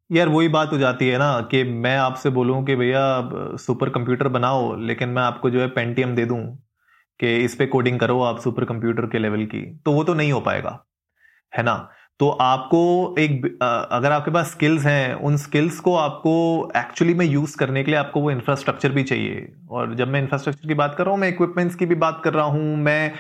यार, 0.10 0.30
वही 0.30 0.48
बात 0.48 0.72
हो 0.72 0.78
जाती 0.78 1.08
है 1.08 1.18
ना 1.18 1.40
कि 1.52 1.64
मैं 1.64 1.98
आपसे 1.98 2.30
बोलूँ 2.30 2.64
कि 2.66 2.76
भैया 2.76 3.58
सुपर 3.58 3.90
कंप्यूटर 3.90 4.28
बनाओ, 4.28 4.76
लेकिन 4.78 5.10
मैं 5.10 5.22
आपको 5.22 5.50
जो 5.50 5.62
है 5.62 5.68
पेंटियम 5.68 6.16
दे 6.16 6.26
दूँ 6.26 6.40
कि 7.20 7.36
इस 7.36 7.56
पे 7.56 7.66
कोडिंग 7.66 8.00
करो 8.00 8.22
आप 8.22 8.40
सुपर 8.40 8.66
कंप्यूटर 8.66 9.06
के 9.06 9.20
लेवल 9.20 9.46
की 9.46 9.62
तो 9.86 9.92
वो 9.92 10.04
तो 10.04 10.14
नहीं 10.14 10.32
हो 10.32 10.40
पाएगा, 10.42 10.80
है 11.54 11.64
ना? 11.64 11.90
तो 12.20 12.30
आपको 12.32 13.16
एक 13.20 13.46
अगर 13.92 14.12
आपके 14.12 14.32
पास 14.32 14.52
स्किल्स 14.52 14.86
हैं, 14.86 15.14
उन 15.14 15.36
स्किल्स 15.38 15.80
को 15.80 15.96
आपको 15.96 16.32
एक्चुअली 16.78 17.14
में 17.14 17.26
यूज़ 17.26 17.56
करने 17.58 17.84
के 17.84 17.92
लिए 17.92 18.00
आपको 18.00 18.22
वो 18.22 18.32
इंफ्रास्ट्रक्चर 18.32 18.92
भी 18.92 19.04
चाहिए। 19.04 19.48
और 19.72 19.94
जब 19.96 20.08
मैं 20.08 20.22
इंफ्रास्ट्रक्चर 20.22 20.68
की 20.68 20.74
बात 20.74 20.96
कर 20.98 21.04
रहा 21.04 21.14
हूँ, 21.14 21.20
मैं 21.22 21.30
इक्विपमेंट्स 21.30 21.76
की 21.76 21.86
भी 21.86 21.96
बात 21.96 22.22
कर 22.24 22.34
रहा 22.34 22.46
हूँ, 22.46 22.76
मैं 22.78 23.12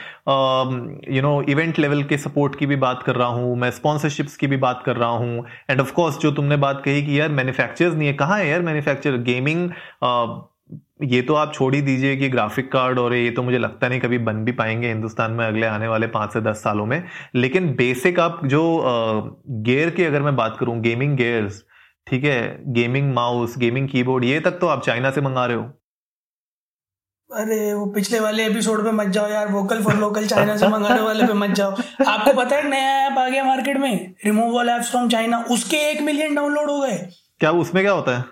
यू 1.15 1.21
नो 1.21 1.41
इवेंट 1.49 1.79
लेवल 1.79 2.03
के 2.03 2.17
सपोर्ट 2.17 2.55
की 2.55 2.65
भी 2.65 2.75
बात 2.77 3.03
कर 3.03 3.15
रहा 3.15 3.27
हूँ, 3.27 3.55
मैं 3.57 3.71
स्पॉन्सरशिप्स 3.71 4.37
की 4.37 4.47
भी 4.47 4.57
बात 4.57 4.83
कर 4.85 4.95
रहा 4.95 5.09
हूँ। 5.09 5.45
एंड 5.69 5.81
ऑफकोर्स 5.81 6.17
जो 6.19 6.31
तुमने 6.31 6.57
बात 6.57 6.81
कही 6.85 7.05
कि 7.05 7.19
यार 7.19 7.29
मैन्युफैक्चरर्स 7.31 7.95
नहीं 7.95 8.07
है, 8.07 8.13
कहाँ 8.15 8.39
है 8.39 8.47
यार 8.49 8.61
मैन्युफैक्चर 8.61 9.17
गेमिंग 9.23 9.69
ये 10.99 11.21
तो 11.21 11.33
आप 11.33 11.53
छोड़ 11.53 11.73
ही 11.75 11.81
दीजिए 11.81 12.15
कि 12.17 12.29
ग्राफिक 12.29 12.71
कार्ड 12.71 12.99
और 12.99 13.13
ये 13.15 13.31
तो 13.31 13.43
मुझे 13.43 13.57
लगता 13.57 13.87
नहीं 13.87 13.99
कभी 13.99 14.17
बन 14.19 14.43
भी 14.45 14.51
पाएँगे 14.51 14.87
हिंदुस्तान 14.87 15.31
में 15.31 15.45
अगले 15.45 15.65
आने 15.67 15.87
वाले 15.87 16.07
पाँच 16.07 16.33
से 16.33 16.41
दस 16.41 16.63
सालों 16.63 16.85
में। 16.85 17.03
लेकिन 17.35 17.73
बेसिक 17.75 18.19
आप 18.19 18.39
जो 18.45 18.61
गेयर 19.63 19.89
की 19.89 20.03
अगर 20.03 20.21
मैं 20.21 20.35
बात 20.35 20.57
करूँ 20.59 20.79
गेमिंग 20.81 21.17
गेयर्स 21.17 21.63
ठीक 22.07 22.23
है 22.23 22.73
गेमिंग 22.73 23.13
माउस 23.13 23.57
गेमिंग 23.57 23.87
कीबोर्ड 23.89 24.25
ये 24.25 24.39
तक 24.39 24.51
तो 24.51 24.67
आप 24.67 24.83
चाइना 24.83 25.11
से 25.11 25.21
मंगा 25.21 25.45
रहे 25.45 25.57
हो। 25.57 25.63
अरे 27.29 27.73
वो 27.73 27.85
पिछले 27.85 28.19
वाले 28.19 28.45
एपिसोड 28.45 28.83
पे 28.83 28.91
मत 28.91 29.07
जाओ 29.07 29.29
यार 29.29 29.51
वोकल 29.51 29.83
फॉर 29.83 29.95
लोकल 29.95 30.27
चाइना 30.27 30.55
से 30.57 30.67
मंगाने 30.67 31.01
वाले 31.01 31.27
पे 31.27 31.33
मत 31.33 31.49
जाओ। 31.49 31.71
आपको 32.07 32.33
पता 32.33 32.55
है 32.55 32.69
नया 32.69 32.95
ऐप 33.07 33.17
आ 33.17 33.27
गया 33.29 33.43
मार्केट 33.43 33.77
में 33.77 34.15
रिमूवल 34.25 34.69
एप्स 34.69 34.91
फ्रॉम 34.91 35.09
चाइना 35.09 35.43
उसके 35.51 35.77
एक 35.89 36.01
मिलियन 36.01 36.35
डाउनलोड 36.35 36.69
हो 36.69 36.79
गए। 36.81 36.97
क्या 37.39 37.51
उसमें 37.53 37.83
क्या 37.83 37.93
होता 37.93 38.17
है? 38.17 38.23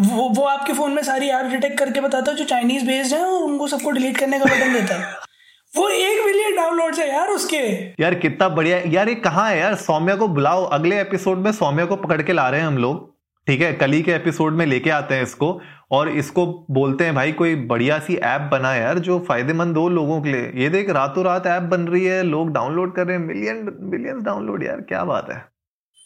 वो 0.00 0.28
वो 0.28 0.44
आपके 0.44 0.72
फ़ोन 0.72 0.92
में 0.92 1.02
सारी 1.02 1.28
ऐप 1.28 1.46
डिटेक्ट 1.46 1.78
करके 1.78 2.00
बताता 2.00 2.30
है 2.30 2.36
जो 2.36 2.44
चाइनीज़ 2.44 2.86
बेस्ड 2.86 3.14
है 3.14 3.24
और 3.24 3.42
उनको 3.42 3.68
सबको 3.68 3.90
डिलीट 3.90 4.18
करने 4.18 4.38
का 4.38 4.44
बटन 4.44 4.72
देता 4.72 4.94
है। 4.94 5.14
वो 5.76 5.88
एक 5.88 6.26
मिलियन 6.26 6.56
डाउनलोड 6.56 6.94
है 6.94 7.14
यार 7.14 7.28
उसके। 7.28 7.56
यार, 8.02 8.14
कितना 8.14 8.48
बढ़िया। 8.48 8.80
यार, 8.86 9.08
ये 9.08 9.14
कहाँ 9.14 9.50
है 9.50 9.58
यार? 9.58 9.74
सौम्या 9.74 10.16
को 10.16 10.28
बुलाओ। 10.28 10.64
अगले 10.64 11.00
एपिसोड 11.00 11.38
में 11.38 11.52
सौम्या 11.52 11.84
को 11.84 11.96
पकड़ 11.96 12.22
के 12.22 12.32
ला 12.32 12.48
रहे 12.48 12.60
हैं 12.60 12.66
हम 12.66 12.78
लोग। 12.78 13.16
ठीक 13.46 13.60
है? 13.60 13.72
कल 13.72 14.00
के 14.00 14.12
एपिसोड 14.12 14.52
में 14.52 14.66
लेके 14.66 14.90
आते 14.90 15.14
हैं 15.14 15.22
इसको। 15.22 15.60
और 15.90 16.08
इसको 16.08 16.66
बोलते 16.70 17.04
हैं, 17.04 17.14
भाई, 17.14 17.32
कोई 17.32 17.54
बढ़िया 17.54 17.98
सी 17.98 18.16
ऐप 18.16 18.40
बना 18.40 18.74
यार 18.74 18.98
जो 18.98 19.18
फ़ायदेमंद 19.18 19.76
हो 19.76 19.88
लोगों 19.88 20.22
के 20.22 20.28
लिए। 20.32 20.52
ये 20.54 20.68
देख, 20.68 20.90
रातों 20.90 21.24
रात 21.24 21.46
ऐप 21.46 21.62
बन 21.62 21.80
रही 21.80 22.04
है। 22.04 22.22
लोग 22.22 22.52
डाउनलोड 22.52 22.94
कर 22.94 23.06
रहे 23.06 23.16
हैं। 23.16 23.24
मिलियन 23.24 23.78
मिलियन 23.80 24.22
डाउनलोड 24.22 24.62
यार, 24.62 24.80
क्या 24.80 25.04
बात 25.04 25.30
है। 25.30 25.59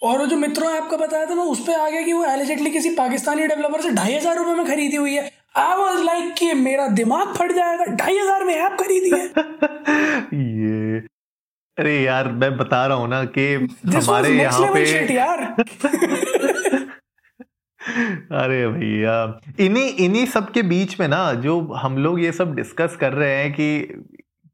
और 0.04 0.18
वो 0.18 0.26
जो 0.26 0.36
मित्रों 0.36 0.70
ऐप 0.70 0.88
का 0.90 0.96
बताया 0.96 1.26
था 1.26 1.34
मैं 1.34 1.44
उस 1.46 1.60
पर 1.66 1.74
आ 1.74 1.88
गया 1.90 2.00
कि 2.02 2.12
वो 2.12 2.24
एलिजेटली 2.24 2.70
किसी 2.70 2.90
पाकिस्तानी 2.96 3.46
डेवलपर 3.46 3.80
से 3.80 3.90
ढाई 3.90 4.14
हज़ार 4.14 4.36
रुपए 4.36 4.54
में 4.54 4.66
खरीदी 4.66 4.96
हुई 4.96 5.14
है। 5.14 5.30
आई 5.56 5.76
वॉज़ 5.76 6.02
लाइक 6.04 6.34
कि 6.34 6.52
मेरा 6.54 6.86
दिमाग 6.94 7.34
फट 7.36 7.52
जाएगा 7.52 7.84
ढाई 7.94 8.18
हज़ार 8.18 8.44
में 8.44 8.54
ऐप 8.54 8.76
खरीदी 8.80 9.10
है। 9.10 9.26
ये 10.34 10.98
अरे 11.78 11.94
यार 12.02 12.28
मैं 12.32 12.56
बता 12.56 12.86
रहा 12.86 12.96
हूँ 12.96 13.08
ना 13.08 13.24
कि 13.38 13.46
हमारे 13.86 14.28
यहाँ 14.30 14.72
पे 14.74 15.14
यार। 15.14 15.42
अरे 18.34 18.66
भैया 18.68 19.16
इन्हीं 19.60 19.88
इन्हीं 20.04 20.26
सब 20.26 20.50
के 20.52 20.62
बीच 20.64 20.98
में 21.00 21.06
ना 21.08 21.32
जो 21.40 21.60
हम 21.76 21.98
लोग 21.98 22.20
ये 22.20 22.32
सब 22.32 22.54
डिस्कस 22.54 22.96
कर 23.00 23.12
रहे 23.12 23.34
हैं 23.36 23.52
कि 23.52 23.66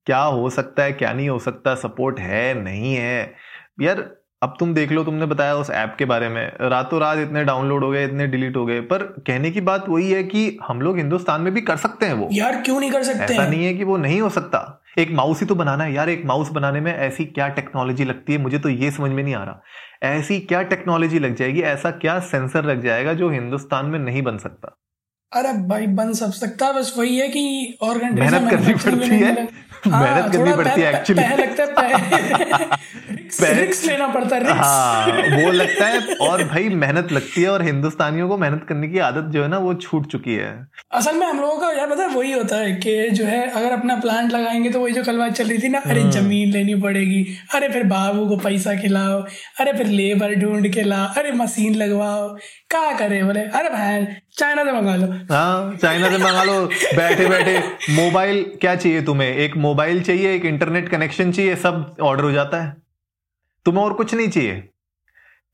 क्या 0.07 0.23
हो 0.37 0.49
सकता 0.51 0.83
है 0.83 0.93
क्या 0.93 1.13
नहीं 1.13 1.29
हो 1.29 1.39
सकता 1.39 1.75
सपोर्ट 1.75 2.19
है 2.21 2.63
नहीं 2.63 2.95
है 2.95 3.35
यार 3.81 4.01
अब 4.43 4.57
तुम 4.61 4.75
देख 4.75 4.93
लो 4.93 5.05
तुमने 5.05 5.27
बताया 5.27 5.55
उस 5.55 5.71
ऐप 5.71 5.97
के 5.99 6.05
बारे 6.05 6.29
में। 6.29 6.53
रातों 6.61 7.01
रात 7.01 7.19
इतने 7.19 7.45
डाउनलोड 7.45 7.85
हो 7.85 7.91
गए 7.91 8.05
इतने 8.05 8.27
डिलीट 8.27 8.57
हो 8.57 8.67
गए 8.67 8.81
पर 8.81 9.03
कहने 9.03 9.51
की 9.51 9.61
बात 9.61 9.89
वही 9.89 10.13
है 10.13 10.23
कि 10.23 10.59
हम 10.69 10.81
लोग 10.81 10.97
हिंदुस्तान 10.97 11.41
में 11.41 11.55
भी 11.55 11.61
कर 11.61 11.77
सकते 11.77 12.07
हैं 12.07 12.13
वो। 12.13 12.29
यार 12.33 12.57
क्यों 12.57 12.81
नहीं 12.81 12.91
कर 12.91 13.03
सकते 13.03 13.35
ऐसा 13.35 13.47
नहीं 13.47 13.65
है 13.65 13.75
कि 13.75 13.85
वो 13.85 13.97
नहीं 13.97 14.21
हो 14.21 14.29
सकता। 14.29 14.83
एक 14.99 15.11
माउस 15.11 15.41
ही 15.41 15.47
तो 15.47 15.55
बनाना 15.55 15.85
है। 15.85 15.93
यार 15.93 16.09
एक 16.09 16.25
माउस 16.25 16.51
बनाने 16.51 16.81
में 16.81 16.95
ऐसी 16.95 17.25
क्या 17.25 17.49
टेक्नोलॉजी 17.49 18.05
लगती 18.05 18.33
है? 18.33 18.39
मुझे 18.39 18.59
तो 18.59 18.69
ये 18.69 18.91
समझ 18.91 19.11
में 19.11 19.23
नहीं 19.23 19.35
आ 19.35 19.45
रहा। 19.45 19.63
ऐसी 20.03 20.41
क्या 20.41 20.63
टेक्नोलॉजी 20.63 21.19
लग 21.19 21.35
जाएगी? 21.35 21.61
ऐसा 21.61 21.91
क्या 21.91 22.19
सेंसर 22.21 22.65
लग 22.65 22.83
जाएगा 22.83 23.13
जो 23.13 23.31
हिंदुस्तान 23.31 23.87
में 23.87 23.99
नहीं 23.99 24.23
बन 24.23 24.39
सकता? 24.39 24.77
अरे 25.33 25.53
भाई 25.69 25.87
बन 25.87 26.13
सब 26.13 26.33
सकता 26.33 26.73
बस 26.73 26.95
वही 26.99 27.19
है 27.19 27.29
कि 27.29 27.77
मेहनत 27.83 28.51
करनी 28.51 28.75
पड़ती 28.75 29.09
है। 29.09 29.49
मेहनत 29.87 30.33
करनी 30.33 30.53
पड़ती 30.53 30.81
है 30.81 30.95
एक्चुअली 30.95 31.23
लगता 31.23 31.83
है 31.83 32.67
रिक्स 33.41 33.85
लेना 33.87 34.07
पड़ता 34.09 34.37
है 34.37 34.43
रिक्स 34.43 34.59
हाँ 34.59 35.07
वो 35.37 35.51
लगता 35.53 35.87
है 35.87 36.15
और 36.21 36.45
भाई 36.45 36.69
मेहनत 36.69 37.13
लगती 37.13 37.43
है 37.43 37.49
और 37.49 37.63
हिंदुस्तानियों 37.63 38.29
को 38.29 38.37
मेहनत 38.39 38.65
करने 38.69 38.89
की 38.89 38.99
आदत 38.99 39.31
जो 39.33 39.43
है 39.43 39.49
ना 39.49 39.59
वो 39.59 39.75
छूट 39.75 40.07
चुकी 40.07 40.35
है। 40.35 40.51
असल 40.95 41.17
में 41.17 41.27
हम 41.27 41.41
लोगों 41.41 41.59
का 41.59 41.71
यार 41.73 41.91
पता 41.91 42.03
है 42.03 42.09
वही 42.09 42.33
होता 42.33 42.57
है 42.57 42.73
कि 42.73 43.11
जो 43.11 43.25
है 43.25 43.41
अगर 43.51 43.73
अपना 43.73 43.97
प्लांट 43.97 44.33
लगाएँगे 44.33 44.71
तो 44.71 44.81
वही 44.81 44.93
जो 44.93 45.05
कल 45.05 45.19
बात 45.19 45.33
चल 45.33 45.49
रही 45.49 45.59
थी 45.59 45.69
ना 45.69 45.79
अरे 45.87 46.01
हाँ। 46.01 46.11
ज़मीन 46.11 46.53
लेनी 46.53 46.75
पड़ेगी 46.83 47.25
अरे 47.55 47.69
फिर 47.69 47.85
बाबू 47.85 48.27
को 48.29 48.37
पैसा 48.37 48.75
खिलाओ 48.75 49.21
अरे 49.61 49.73
फिर 49.73 49.87
लेबर 49.87 50.35
ढूंढ 50.35 50.73
के 50.75 50.83
लाओ 50.83 51.09
अरे 51.19 51.33
मशीन 51.33 51.75
लगवाओ 51.75 52.29
क्या 52.71 52.93
करे 52.99 53.23
बोले? 53.23 53.41
अरे 53.41 53.69
भाई 53.69 54.05
चाइना 54.39 54.65
से 54.65 54.73
मंगा 54.73 54.95
लो। 54.97 55.07
हाँ 55.35 55.77
चाइना 55.77 56.11
से 56.11 56.19
मंगा 56.19 56.43
लो 56.45 56.61
बैठे 56.97 57.27
बैठे 57.29 57.59
मोबाइल 57.95 58.45
क्या 58.61 58.75
चाहिए 58.75 59.03
तुम्हें? 59.03 59.29
एक 59.37 59.57
मोबाइल 59.57 60.03
चाहिए 60.03 60.35
एक 60.35 60.45
इंटरनेट 60.45 60.89
कनेक्शन 60.89 61.33
चाहिए 61.33 61.57
सब 61.57 61.97
ऑर्डर 62.03 62.23
हो 62.25 62.31
जाता 62.33 62.63
है। 62.63 62.90
तुम्हें 63.67 63.85
और 63.85 63.93
कुछ 63.95 64.15
नहीं 64.15 64.29
चाहिए 64.29 64.69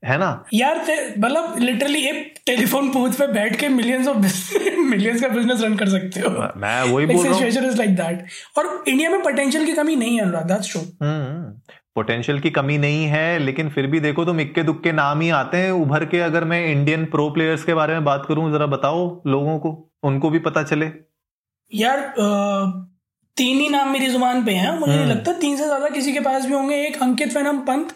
है 0.03 0.17
ना? 0.17 0.27
यार 0.53 0.77
मतलब 1.19 1.55
लिटरली 1.59 1.99
एक 2.07 2.33
टेलीफोन 2.45 2.89
बूथ 2.91 3.11
पे 3.11 3.27
बैठ 3.27 3.55
के 3.59 3.69
मिलियंस 3.69 4.07
ऑफ़ 4.07 4.17
मिलियंस 4.79 5.21
का 5.21 5.27
बिज़नेस 5.29 5.61
रन 5.61 5.75
कर 5.77 5.89
सकते 5.89 6.19
हो। 6.19 6.29
मैं 6.57 6.81
वही 6.83 7.05
बोल 7.05 7.25
रहा 7.25 7.33
हूँ। 7.33 7.47
इज़ 7.47 7.77
लाइक 7.77 7.95
दैट 7.95 8.25
और 8.57 8.83
इंडिया 8.87 9.09
में 9.09 9.21
पोटेंशियल 9.23 9.65
की 9.65 9.73
कमी 9.73 9.95
नहीं 9.95 10.15
है 10.15 10.21
अनुराग 10.21 10.47
दैट्स 10.47 10.71
ट्रू 10.71 10.81
पोटेंशियल 11.95 12.39
की 12.39 12.49
कमी 12.51 12.77
नहीं 12.77 13.05
है 13.05 13.37
लेकिन 13.39 13.69
फिर 13.69 13.87
भी 13.87 13.99
देखो 13.99 14.25
तुम 14.25 14.39
इक्के 14.39 14.63
दुक्के 14.63 14.91
नाम 14.91 15.21
ही 15.21 15.29
आते 15.31 15.57
हैं। 15.57 15.71
उभर 15.73 16.05
के 16.05 16.19
अगर 16.21 16.43
मैं 16.43 16.65
इंडियन 16.67 17.05
प्रो 17.05 17.29
प्लेयर्स 17.29 17.63
के 17.63 17.73
बारे 17.73 17.93
में 17.93 18.03
बात 18.05 18.25
करूँ 18.27 18.51
जरा 18.51 18.65
बताओ 18.67 18.99
लोगों 19.27 19.57
को 19.59 19.71
उनको 20.03 20.29
भी 20.29 20.39
पता 20.39 20.63
चले। 20.63 20.91
यार 21.71 22.13
तीन 23.37 23.59
ही 23.59 23.67
नाम 23.69 23.89
मेरी 23.91 24.07
ज़ुबान 24.07 24.43
पे 24.45 24.51
हैं। 24.51 24.71
मुझे 24.71 24.91
नहीं 24.91 25.01
हम्म। 25.01 25.11
लगता 25.11 25.31
तीन 25.39 25.57
से 25.57 25.63
ज़्यादा 25.63 25.89
किसी 25.89 26.13
के 26.13 26.19
पास 26.19 26.45
भी 26.45 26.53
होंगे। 26.53 26.75
एक 26.77 27.01
Ankit 27.01 27.35
venom 27.37 27.57
Pant. 27.67 27.93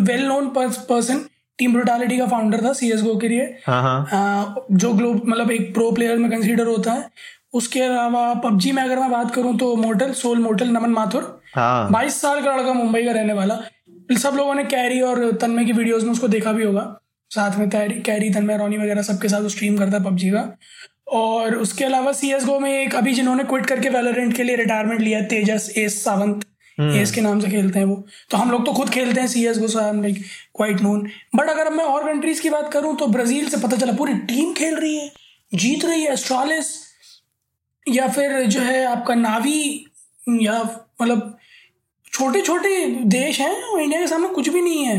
Well 0.00 0.24
known 0.26 0.48
person 0.56 1.24
team 1.58 1.72
brutality 1.72 2.18
का 2.18 2.26
फाउंडर 2.26 2.64
था 2.64 2.72
सीएसगो 2.72 3.16
के 3.16 3.28
लिए। 3.28 3.42
हाँ 3.66 4.06
हाँ। 4.06 4.66
जो 4.72 4.92
ग्लोब 4.92 5.22
मतलब 5.26 5.50
एक 5.50 5.72
प्रो 5.74 5.90
प्लेयर 5.92 6.18
में 6.18 6.30
कंसीडर 6.30 6.66
होता 6.66 6.92
है। 6.92 7.08
उसके 7.54 7.80
अलावा 7.80 8.32
पबजी 8.34 8.72
में 8.72 8.82
अगर 8.82 8.98
मैं 8.98 9.10
बात 9.10 9.34
करूँ 9.34 9.56
तो 9.58 9.74
Mortal 9.76 10.12
Soul 10.14 10.38
Mortal 10.38 10.68
Naman 10.68 10.90
Mathur. 10.90 11.42
हाँ। 11.54 11.90
बाईस 11.92 12.20
साल 12.20 12.40
का 12.42 12.56
लड़का 12.56 12.72
मुंबई 12.72 13.04
का 13.04 13.12
रहने 13.12 13.32
वाला। 13.32 13.58
सब 14.18 14.34
लोगों 14.36 14.54
ने 14.54 14.64
कैरी 14.64 15.00
और 15.00 15.30
तन्मय 15.32 15.64
की 15.64 15.72
वीडियोस 15.72 16.02
में 16.04 16.10
उसको 16.12 16.28
देखा 16.28 16.52
भी 16.52 16.64
होगा। 16.64 16.82
साथ 17.30 17.58
में 17.58 17.68
कैरी 17.70 17.94
कैरी 18.00 18.30
तन्मय 18.30 18.56
रोनी 18.58 18.76
वगैरह 18.76 19.02
सबके 19.02 19.28
साथ 19.28 19.48
स्ट्रीम 19.48 19.76
करता 19.78 19.96
है 19.96 20.04
पबजी 20.04 20.30
का। 20.30 20.40
और 21.12 21.54
उसके 21.56 21.84
अलावा 21.84 22.12
सी 22.12 22.32
एस 22.32 22.44
गो 22.44 22.58
में 22.60 22.70
एक 22.72 22.94
अभी 22.94 23.12
जिन्होंने 23.14 23.44
क्विट 23.44 23.66
करके 23.66 23.88
वेलोरेंट 23.90 24.36
के 24.36 24.42
लिए 24.42 24.56
रिटायरमेंट 24.56 25.00
लिया 25.00 25.20
तेजस 25.26 25.72
एस 25.78 26.02
सावंत 26.04 26.44
एस 26.78 27.10
के 27.14 27.20
नाम 27.20 27.40
से 27.40 27.50
खेलते 27.50 27.78
हैं 27.78 27.86
वो। 27.86 27.96
तो 28.30 28.36
हम 28.36 28.50
लोग 28.50 28.64
तो 28.66 28.72
खुद 28.72 28.90
खेलते 28.90 29.20
हैं 29.20 29.28
C 29.28 29.44
S 29.46 29.58
GO 29.58 29.66
like 30.02 30.22
quite 30.56 30.80
known 30.80 31.08
but 31.34 31.48
अगर 31.50 31.70
मैं 31.70 31.84
और 31.84 32.04
कंट्रीज़ 32.04 32.40
की 32.42 32.50
बात 32.50 32.72
करूँ 32.72 32.96
तो 32.96 33.06
ब्राज़ील 33.08 33.48
से 33.48 33.56
पता 33.60 33.76
चला 33.76 33.92
पूरी 33.92 34.14
टीम 34.30 34.52
खेल 34.54 34.76
रही 34.76 34.96
है 34.96 35.10
जीत 35.52 35.84
रही 35.84 36.02
है 36.02 36.12
एस्ट्रॉलिस 36.12 36.66
या 37.86 38.08
फिर 38.08 38.42
जो 38.46 38.60
है 38.60 38.84
आपका 38.86 39.14
नावी 39.14 39.86
या 40.40 40.62
मतलब 41.02 41.36
छोटे 42.12 42.40
छोटे 42.42 42.84
देश 43.10 43.40
हैं 43.40 43.52
और 43.62 43.80
इंडिया 43.82 44.00
के 44.00 44.06
सामने 44.06 44.28
कुछ 44.28 44.48
भी 44.48 44.60
नहीं 44.60 44.84
है। 44.84 44.98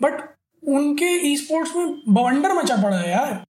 बट 0.00 0.22
उनके 0.62 1.10
ई 1.28 1.36
स्पोर्ट्स 1.36 1.76
में 1.76 1.86
बवंडर 2.08 2.52
मचा 2.54 2.76
पड़ा 2.76 2.96
है 2.96 3.10
यार। 3.10 3.44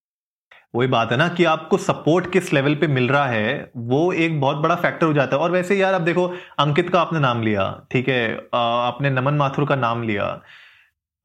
वही 0.73 0.88
बात 0.88 1.11
है 1.11 1.17
ना 1.17 1.27
कि 1.27 1.43
आपको 1.43 1.77
सपोर्ट 1.77 2.31
किस 2.31 2.53
लेवल 2.53 2.75
पे 2.75 2.88
मिल 2.88 3.07
रहा 3.09 3.25
है, 3.25 3.71
वो 3.77 4.11
एक 4.13 4.39
बहुत 4.41 4.57
बड़ा 4.57 4.75
फैक्टर 4.75 5.05
हो 5.05 5.13
जाता 5.13 5.35
है। 5.35 5.41
और 5.41 5.51
वैसे 5.51 5.75
यार, 5.75 5.93
अब 5.93 6.01
देखो, 6.01 6.27
अंकित 6.59 6.89
का 6.89 7.01
आपने 7.01 7.19
नाम 7.19 7.41
लिया, 7.43 7.63
ठीक 7.91 8.09
है? 8.09 8.49
आपने 8.53 9.09
नमन 9.09 9.33
माथुर 9.33 9.65
का 9.65 9.75
नाम 9.75 10.03
लिया। 10.03 10.41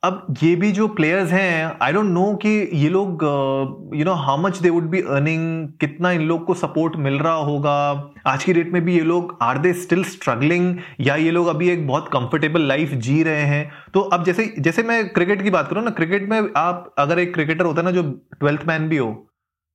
अब 0.02 0.34
ये 0.42 0.54
भी 0.56 0.70
जो 0.72 0.86
प्लेयर्स 0.88 1.30
हैं 1.32 1.76
आई 1.82 1.92
डोंट 1.92 2.06
नो 2.06 2.24
कि 2.36 2.48
ये 2.74 2.88
लोग 2.88 3.22
you 3.94 4.04
know 4.04 4.12
how 4.14 4.38
much 4.38 4.58
they 4.58 4.70
would 4.70 4.88
be 4.90 5.00
earning 5.00 5.68
कितना 5.80 6.10
इन 6.12 6.22
लोग 6.22 6.44
को 6.46 6.54
सपोर्ट 6.54 6.96
मिल 6.96 7.14
रहा 7.14 7.34
होगा। 7.34 7.76
आज 8.26 8.44
की 8.44 8.52
डेट 8.52 8.72
में 8.72 8.84
भी 8.84 8.94
ये 8.94 9.00
लोग 9.02 9.36
आर 9.42 9.58
दे 9.58 9.72
स्टिल 9.74 10.04
स्ट्रगलिंग 10.04 10.76
या 11.00 11.16
ये 11.16 11.30
लोग 11.30 11.46
अभी 11.46 11.68
एक 11.70 11.86
बहुत 11.88 12.08
कंफर्टेबल 12.12 12.66
लाइफ 12.68 12.92
जी 12.98 13.22
रहे 13.22 13.42
हैं? 13.42 13.70
तो 13.94 14.00
अब 14.00 14.24
जैसे 14.24 14.52
जैसे 14.58 14.82
मैं 14.82 15.08
क्रिकेट 15.08 15.42
की 15.42 15.50
बात 15.50 15.68
करूँ 15.68 15.84
ना 15.84 15.90
क्रिकेट 15.92 16.28
में 16.30 16.40
आप, 16.56 16.94
अगर 16.98 17.18
एक 17.18 17.34
क्रिकेटर 17.34 17.64
होता 17.64 17.80
है 17.80 17.84
ना 17.84 17.90
जो 17.92 18.02
ट्वेल्थ 18.40 18.66
मैन 18.68 18.88
भी 18.88 18.96
हो 18.96 19.12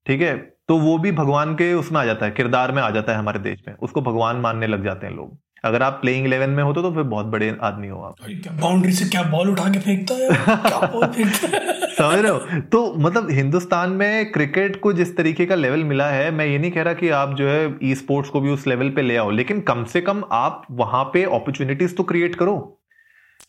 ठीक 0.09 0.21
है? 0.21 0.37
तो 0.67 0.77
वो 0.77 0.97
भी 0.97 1.11
भगवान 1.11 1.53
के 1.55 1.73
उसमें 1.73 1.99
आ 2.01 2.05
जाता 2.05 2.25
है 2.25 2.31
किरदार 2.31 2.71
में 2.71 2.81
आ 2.81 2.89
जाता 2.89 3.11
है 3.11 3.17
हमारे 3.17 3.39
देश 3.39 3.61
में। 3.67 3.75
उसको 3.75 4.01
भगवान 4.01 4.35
मानने 4.35 4.67
लग 4.67 4.83
जाते 4.83 5.07
हैं 5.07 5.13
लोग। 5.15 5.37
अगर 5.65 5.83
आप 5.83 5.93
प्लेइंग 5.93 6.25
इलेवन 6.25 6.49
में 6.49 6.63
होते 6.63 6.81
तो 6.81 6.91
फिर 6.93 7.03
बहुत 7.03 7.25
बड़े 7.25 7.57
आदमी 7.63 7.87
हो 7.87 8.01
आप। 8.01 8.15
बाउंड्री 8.61 8.91
से 8.93 9.05
क्या 9.05 9.23
बॉल 9.23 9.49
उठा 9.49 9.69
के 9.69 9.79
फेंकता 9.79 10.13
है 10.13 10.29
क्या 10.59 10.87
बॉल 10.87 11.05
फेंकता 11.07 11.47
समझ 11.99 12.19
रहे 12.19 12.31
हो? 12.31 12.37
तो 12.61 12.93
मतलब 12.97 13.31
हिंदुस्तान 13.31 13.91
में 13.91 14.31
क्रिकेट 14.31 14.79
को 14.79 14.93
जिस 14.93 15.15
तरीके 15.17 15.45
का 15.45 15.55
लेवल 15.55 15.83
मिला 15.83 16.07
है 16.09 16.31
मैं 16.31 16.45
ये 16.45 16.57
नहीं 16.57 16.71
कह 16.71 16.83
रहा 16.83 16.93
कि 16.93 17.09
आप 17.09 17.33
जो 17.33 17.49
है 17.49 17.77
ई 17.83 17.93
स्पोर्ट्स 17.95 18.29
को 18.29 18.41
भी 18.41 18.49
उस 18.49 18.67
लेवल 18.67 18.89
पे 18.89 19.01
ले 19.01 19.17
आओ 19.17 19.31
लेकिन 19.31 19.61
कम 19.61 19.83
से 19.83 20.01
कम 20.01 20.23
आप 20.31 20.65
वहाँ 20.71 21.03
पे 21.03 21.23
अपॉर्चुनिटीज़ 21.23 21.95
तो 21.95 22.03
क्रिएट 22.03 22.35
करो। 22.35 22.55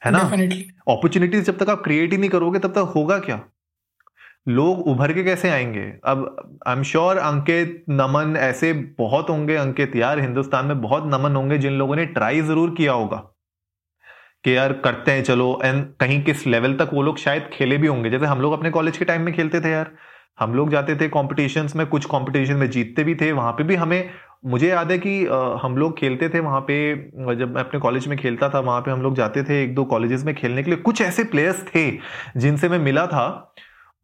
है 0.04 0.10
ना? 0.12 0.18
अपॉर्चुनिटीज़ 0.88 1.44
जब 1.44 1.58
तक 1.58 1.70
आप 1.70 1.82
क्रिएट 1.84 2.12
ही 2.12 2.18
नहीं 2.18 2.30
करोगे 2.30 2.58
तब 2.58 2.72
तक 2.72 2.92
होगा 2.94 3.18
क्या? 3.18 3.40
लोग 4.46 4.86
उभर 4.88 5.12
के 5.12 5.22
कैसे 5.24 5.50
आएँगे? 5.50 5.82
अब 6.04 6.60
आई 6.66 6.76
एम 6.76 6.82
श्योर 6.82 7.16
अंकित 7.16 7.84
नमन 7.90 8.36
ऐसे 8.36 8.72
बहुत 8.98 9.30
होंगे, 9.30 9.56
अंकित 9.56 9.96
यार 9.96 10.20
हिंदुस्तान 10.20 10.66
में 10.66 10.80
बहुत 10.80 11.04
नमन 11.06 11.36
होंगे 11.36 11.58
जिन 11.58 11.72
लोगों 11.72 11.96
ने 11.96 12.06
ट्राई 12.06 12.40
ज़रूर 12.40 12.74
किया 12.74 12.92
होगा। 12.92 13.16
कि 14.44 14.56
यार 14.56 14.72
करते 14.74 15.12
हैं, 15.12 15.22
चलो 15.22 15.60
एंड 15.64 15.84
कहीं 16.00 16.22
किस 16.24 16.46
लेवल 16.46 16.74
तक 16.74 16.90
वो 16.94 17.02
लोग 17.02 17.18
शायद 17.18 17.50
खेले 17.52 17.76
भी 17.78 17.86
होंगे। 17.86 18.10
जैसे 18.10 18.26
हम 18.26 18.40
लोग 18.40 18.52
अपने 18.52 18.70
कॉलेज 18.70 18.96
के 18.98 19.04
टाइम 19.04 19.22
में 19.22 19.34
खेलते 19.34 19.60
थे 19.60 19.70
यार। 19.70 19.90
हम 20.40 20.54
लोग 20.54 20.70
जाते 20.70 20.94
थे 20.96 21.08
कॉम्पिटिशन्स 21.08 21.74
में, 21.76 21.86
कुछ 21.86 22.04
कॉम्पिटिशन 22.04 22.54
में 22.54 22.68
जीतते 22.70 23.04
भी 23.04 23.14
थे, 23.14 23.30
वहाँ 23.32 23.52
पे 23.52 23.64
भी 23.64 23.74
हमें, 23.74 24.10
मुझे 24.46 24.68
याद 24.68 24.90
है 24.90 24.98
कि 24.98 25.24
हम 25.62 25.76
लोग 25.76 25.98
खेलते 25.98 26.28
थे 26.28 26.40
वहाँ 26.40 26.60
पे, 26.60 26.94
जब 27.36 27.54
मैं 27.54 27.62
अपने 27.62 27.80
कॉलेज 27.80 28.06
में 28.08 28.16
खेलता 28.18 28.48
था, 28.48 28.60
वहाँ 28.60 28.80
पे 28.80 28.90
हम 28.90 29.02
लोग 29.02 29.14
जाते 29.16 29.42
थे 29.42 29.62
एक 29.64 29.74
दो 29.74 29.84
कॉलेजेस 29.84 30.24
में 30.24 30.34
खेलने 30.34 30.62
के 30.62 30.70
लिए। 30.70 30.80
कुछ 30.80 31.02
ऐसे 31.02 31.24
प्लेयर्स 31.24 31.64
थे 31.74 31.90
जिनसे 32.36 32.68
मैं 32.68 32.78
मिला 32.78 33.06
था। 33.06 33.54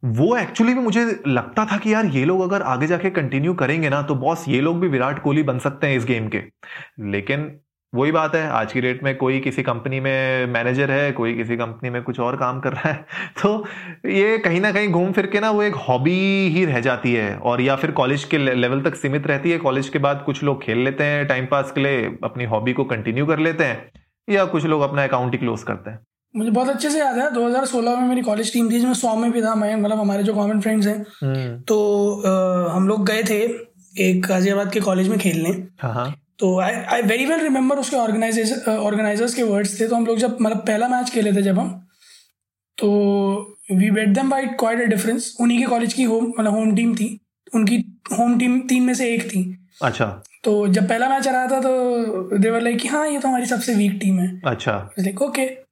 वो 0.03 0.35
एक्चुअली 0.37 0.73
भी 0.73 0.79
मुझे 0.79 1.03
लगता 1.27 1.65
था 1.65 1.77
कि 1.77 1.93
यार 1.93 2.05
ये 2.05 2.23
लोग 2.25 2.41
अगर 2.41 2.61
आगे 2.63 2.87
जाके 2.87 3.09
कंटिन्यू 3.09 3.53
करेंगे 3.53 3.89
ना 3.89 4.01
तो 4.01 4.15
बॉस 4.15 4.43
ये 4.47 4.59
लोग 4.61 4.79
भी 4.79 4.87
विराट 4.87 5.21
कोहली 5.23 5.43
बन 5.43 5.59
सकते 5.59 5.87
हैं 5.87 5.97
इस 5.97 6.05
गेम 6.05 6.27
के। 6.27 6.41
लेकिन 7.11 7.51
वही 7.93 8.11
बात 8.11 8.35
है, 8.35 8.47
आज 8.49 8.73
की 8.73 8.81
डेट 8.81 9.03
में 9.03 9.15
कोई 9.17 9.39
किसी 9.39 9.63
कंपनी 9.63 9.99
में 9.99 10.45
मैनेजर 10.47 10.91
है, 10.91 11.11
कोई 11.11 11.33
किसी 11.33 11.57
कंपनी 11.57 11.89
में 11.89 12.01
कुछ 12.03 12.19
और 12.19 12.35
काम 12.37 12.59
कर 12.59 12.73
रहा 12.73 12.89
है 12.89 13.05
तो 13.41 13.65
ये 14.05 14.37
कहीं 14.37 14.61
ना 14.61 14.71
कहीं 14.71 14.89
घूम 14.89 15.11
फिर 15.11 15.27
के 15.27 15.39
ना 15.39 15.51
वो 15.51 15.63
एक 15.63 15.75
हॉबी 15.87 16.17
ही 16.49 16.65
रह 16.65 16.79
जाती 16.79 17.13
है। 17.13 17.35
और 17.37 17.61
या 17.61 17.75
फिर 17.75 17.91
कॉलेज 17.91 18.23
के 18.23 18.37
लेवल 18.37 18.81
तक 18.81 18.95
सीमित 18.95 19.27
रहती 19.27 19.51
है 19.51 19.57
कॉलेज 19.57 19.89
के 19.89 19.99
बाद 19.99 20.23
कुछ 20.25 20.43
लोग 20.43 20.61
खेल 20.63 20.83
लेते 20.83 21.03
हैं 21.03 21.25
टाइम 21.27 21.45
पास 21.45 21.71
के 21.71 21.81
लिए 21.81 22.05
अपनी 22.23 22.45
हॉबी 22.45 22.73
को 22.73 22.83
कंटिन्यू 22.85 23.25
कर 23.25 23.39
लेते 23.39 23.63
हैं, 23.63 23.91
या 24.27 24.45
कुछ 24.45 24.65
लोग 24.65 24.81
अपना 24.81 25.03
अकाउंट 25.03 25.31
ही 25.31 25.37
क्लोज 25.37 25.63
करते 25.63 25.89
हैं। 25.89 25.99
मुझे 26.35 26.49
बहुत 26.51 26.69
अच्छे 26.69 26.89
से 26.89 26.99
याद 26.99 27.17
है 27.17 27.29
2016 27.33 27.95
में 27.95 28.07
मेरी 28.07 28.21
कॉलेज 28.21 28.53
टीम 28.53 28.69
थी 28.69 28.73
जिसमें 28.73 28.93
सौम्य 28.93 29.29
भी 29.29 29.41
था 29.41 29.55
मैं 29.55 29.75
मतलब 29.75 29.99
हमारे 29.99 30.23
जो 30.23 30.33
कॉमन 30.33 30.59
फ्रेंड्स 30.61 30.87
हैं। 30.87 30.97
हम्म, 31.21 31.59
तो 31.61 31.77
अ, 32.25 32.71
हम 32.71 32.87
लोग 32.87 33.05
गए 33.05 33.23
थे 33.23 33.39
एक 34.09 34.25
गाजियाबाद 34.27 34.71
के 34.71 34.79
कॉलेज 34.79 35.07
में 35.07 35.19
खेलने। 35.19 35.49
हाँ 35.79 35.93
हाँ। 35.93 36.13
तो 36.39 36.59
I 36.59 36.73
I 36.73 37.01
very 37.01 37.25
well 37.25 37.39
remember 37.39 37.77
उसके 37.77 37.95
ऑर्गेनाइजेशन 37.95 38.71
ऑर्गेनाइजर्स 38.71 39.33
के 39.33 39.43
वर्ड्स 39.43 39.79
थे। 39.81 39.87
तो 39.87 39.95
हम 39.95 40.05
लोग 40.05 40.17
जब 40.17 40.37
मतलब 40.41 40.57
पहला 40.57 40.87
मैच 40.87 41.09
खेले 41.09 41.33
थे 41.33 41.41
जब 41.41 41.59
हम 41.59 41.69
तो 42.77 42.89
we 43.71 43.89
beat 43.91 44.09
them 44.09 44.29
by 44.29 44.45
quite 44.45 44.81
a 44.81 44.85
difference 44.85 45.37
उन्हीं 45.41 45.59
के 45.59 45.65
कॉलेज 45.65 45.93
की 45.93 46.03
होम 46.03 46.33
मतलब 46.39 46.51
होम 46.51 46.75
टीम 46.75 46.95
थी। 46.95 47.19
उनकी 47.55 47.77
होम 48.19 48.37
टीम 48.39 48.59
तीन 48.59 48.83
में 48.83 48.93
से 48.93 49.13
एक 49.13 49.27
थी। 49.27 49.57
अच्छा। 49.83 50.05
तो 50.43 50.67
जब 50.67 50.87
पहला 50.89 51.09
मैच 51.09 51.27
आ 51.27 51.31
रहा 51.31 51.47
था 51.47 51.59
तो 51.59 52.37
देवर 52.37 52.61
लाइक 52.61 52.81
हाँ 52.91 53.07
ये 53.07 53.19
तो 53.19 53.27
हमारी 53.27 53.45
सबसे 53.45 53.75
वीक 53.75 53.97
टीम 54.01 54.19
है। 54.19 54.41
अच्छा। 54.45 54.89
लाइक 54.99 55.21
ओके 55.21 55.66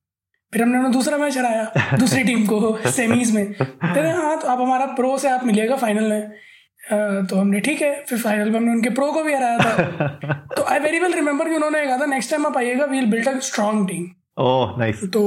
फिर 0.56 0.62
हमने 0.64 0.78
उन्हें 0.78 0.92
दूसरा 0.92 1.18
मैच 1.18 1.38
हराया 1.38 1.96
दूसरी 2.00 2.24
टीम 2.24 2.46
को 2.48 2.90
सेमीज 2.92 3.32
में। 3.36 3.46
कहते 3.54 4.00
हैं, 4.00 4.40
तो 4.40 4.48
आप 4.48 4.60
हमारा 4.62 4.86
प्रो 5.00 5.18
से 5.18 5.30
आप 5.30 5.44
मिलिएगा 5.46 5.76
फाइनल 5.76 6.04
में। 6.04 7.26
तो 7.28 7.36
हमने 7.36 7.60
ठीक 7.60 7.82
है। 7.82 7.90
फिर 8.10 8.20
फाइनल 8.20 8.50
में 8.50 8.60
हमने 8.60 8.72
उनके 8.72 8.90
प्रो 8.90 9.12
को 9.12 9.24
भी 9.24 9.34
हराया 9.34 9.58
था। 9.58 10.08
तो 10.56 10.64
आई 10.64 10.80
वेरी 10.80 11.00
वेल 11.00 11.14
रिमेम्बर 11.14 11.50
कि 11.50 11.56
उन्होंने 11.56 11.86
कहा 11.86 11.98
था 11.98 12.06
नेक्स्ट 12.06 12.32
टाइम 12.32 12.46
आप 12.46 12.58
आइएगा 12.58 12.86
we'll 12.86 13.06
build 13.12 13.28
a 13.30 13.38
strong 13.40 13.88
team 13.90 14.08
oh 14.44 14.80
nice 14.80 15.04
तो 15.14 15.24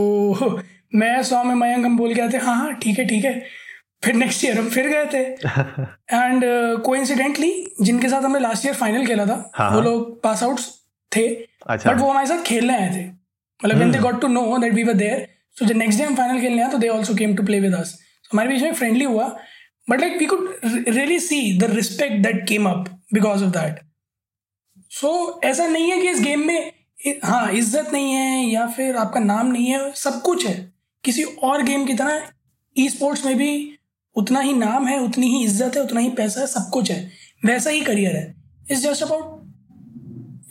मैं 0.94 1.23
सौ 1.23 1.42
में 1.44 1.54
मयंक 1.54 1.85
हम 1.87 1.97
बोल 1.99 2.14
के 2.14 2.20
आते 2.20 2.38
हाँ 2.38 2.56
हाँ 2.56 2.73
ठीक 2.75 2.99
है 2.99 3.06
ठीक 3.06 3.25
है। 3.25 3.35
फिर 4.04 4.14
नेक्स्ट 4.14 4.44
ईयर 4.44 4.58
हम 4.58 4.68
फिर 4.70 4.88
गए 4.88 5.06
थे। 5.14 5.23
एंड 6.16 6.42
कोइंसिडेंटली 6.82 7.52
जिनके 7.82 8.08
साथ 8.08 8.23
हमने 8.23 8.40
लास्ट 8.40 8.66
ईयर 8.66 8.75
फाइनल 8.75 9.06
खेला 9.06 9.26
था 9.26 9.50
हाँ, 9.54 9.70
वो 9.70 9.76
हाँ। 9.76 9.85
लोग 9.85 10.23
पास 10.23 10.42
आउट 10.42 10.61
थे। 11.12 11.26
अच्छा। 11.66 11.92
बट 11.92 12.00
वो 12.00 12.11
हमारे 12.11 12.26
साथ 12.26 12.42
खेलने 12.47 12.76
आए 12.76 12.90
थे। 12.97 13.17
मतलब 13.64 13.76
when 13.76 13.92
they 13.92 13.98
got 13.98 14.20
to 14.20 14.28
know 14.28 14.58
that 14.58 14.74
we 14.74 14.84
were 14.84 14.94
there 14.94 15.26
so 15.58 15.64
जब 15.64 15.76
नेक्स्ट 15.76 16.00
डे 16.00 16.04
हम 16.04 16.14
फाइनल 16.14 16.40
खेलने 16.40 16.62
आए 16.62 16.70
तो 16.70 16.78
they 16.78 16.88
also 16.88 17.14
came 17.14 17.34
to 17.36 17.42
play 17.42 17.60
with 17.60 17.74
us 17.74 17.88
so 17.88 18.28
हमारे 18.32 18.48
बीच 18.48 18.62
में 18.62 18.72
फ्रेंडली 18.72 19.04
हुआ 19.04 19.28
but 19.90 20.00
like 20.00 20.18
we 20.18 20.26
could 20.26 20.54
really 20.64 21.18
see 21.20 21.58
the 21.58 21.70
respect 21.74 22.22
that 22.22 22.46
came 22.48 22.68
up 22.68 22.88
because 23.14 23.44
of 23.44 23.50
that 23.50 23.80
so 24.90 25.40
ऐसा 25.44 25.66
नहीं 25.66 25.90
है 25.90 26.00
कि 26.00 26.08
इस 26.08 26.20
गेम 26.20 26.46
में 26.46 26.72
हाँ 27.24 27.50
इज़्ज़त 27.52 27.92
नहीं 27.92 28.12
है 28.12 28.44
या 28.44 28.66
फिर 28.66 28.96
आपका 28.96 29.20
नाम 29.20 29.46
नहीं 29.46 29.66
है 29.66 29.90
सब 29.94 30.20
कुछ 30.22 30.46
है। 30.46 30.54
किसी 31.04 31.22
और 31.22 31.62
गेम 31.62 31.84
की 31.86 31.94
तरह 31.94 32.22
ई 32.76 32.88
स्पोर्ट्स 32.88 33.24
में 33.26 33.36
भी 33.36 33.50
उतना 34.16 34.40
ही 34.40 34.52
नाम 34.52 34.86
है 34.86 34.98
उतनी 35.00 35.28
ही 35.28 35.44
इज़्ज़त 35.44 35.76
है 35.76 35.82
उतना 35.82 36.00
ही 36.00 36.10
पैसा 36.10 36.40
है 36.40 36.46
सब 36.46 36.70
कुछ 36.72 36.90
है। 36.90 36.98
वैसा 37.44 37.70
ही 37.70 37.80
करियर 37.80 38.16
है। 38.16 38.24
It's 38.70 38.82
just 38.82 39.02
about 39.02 39.38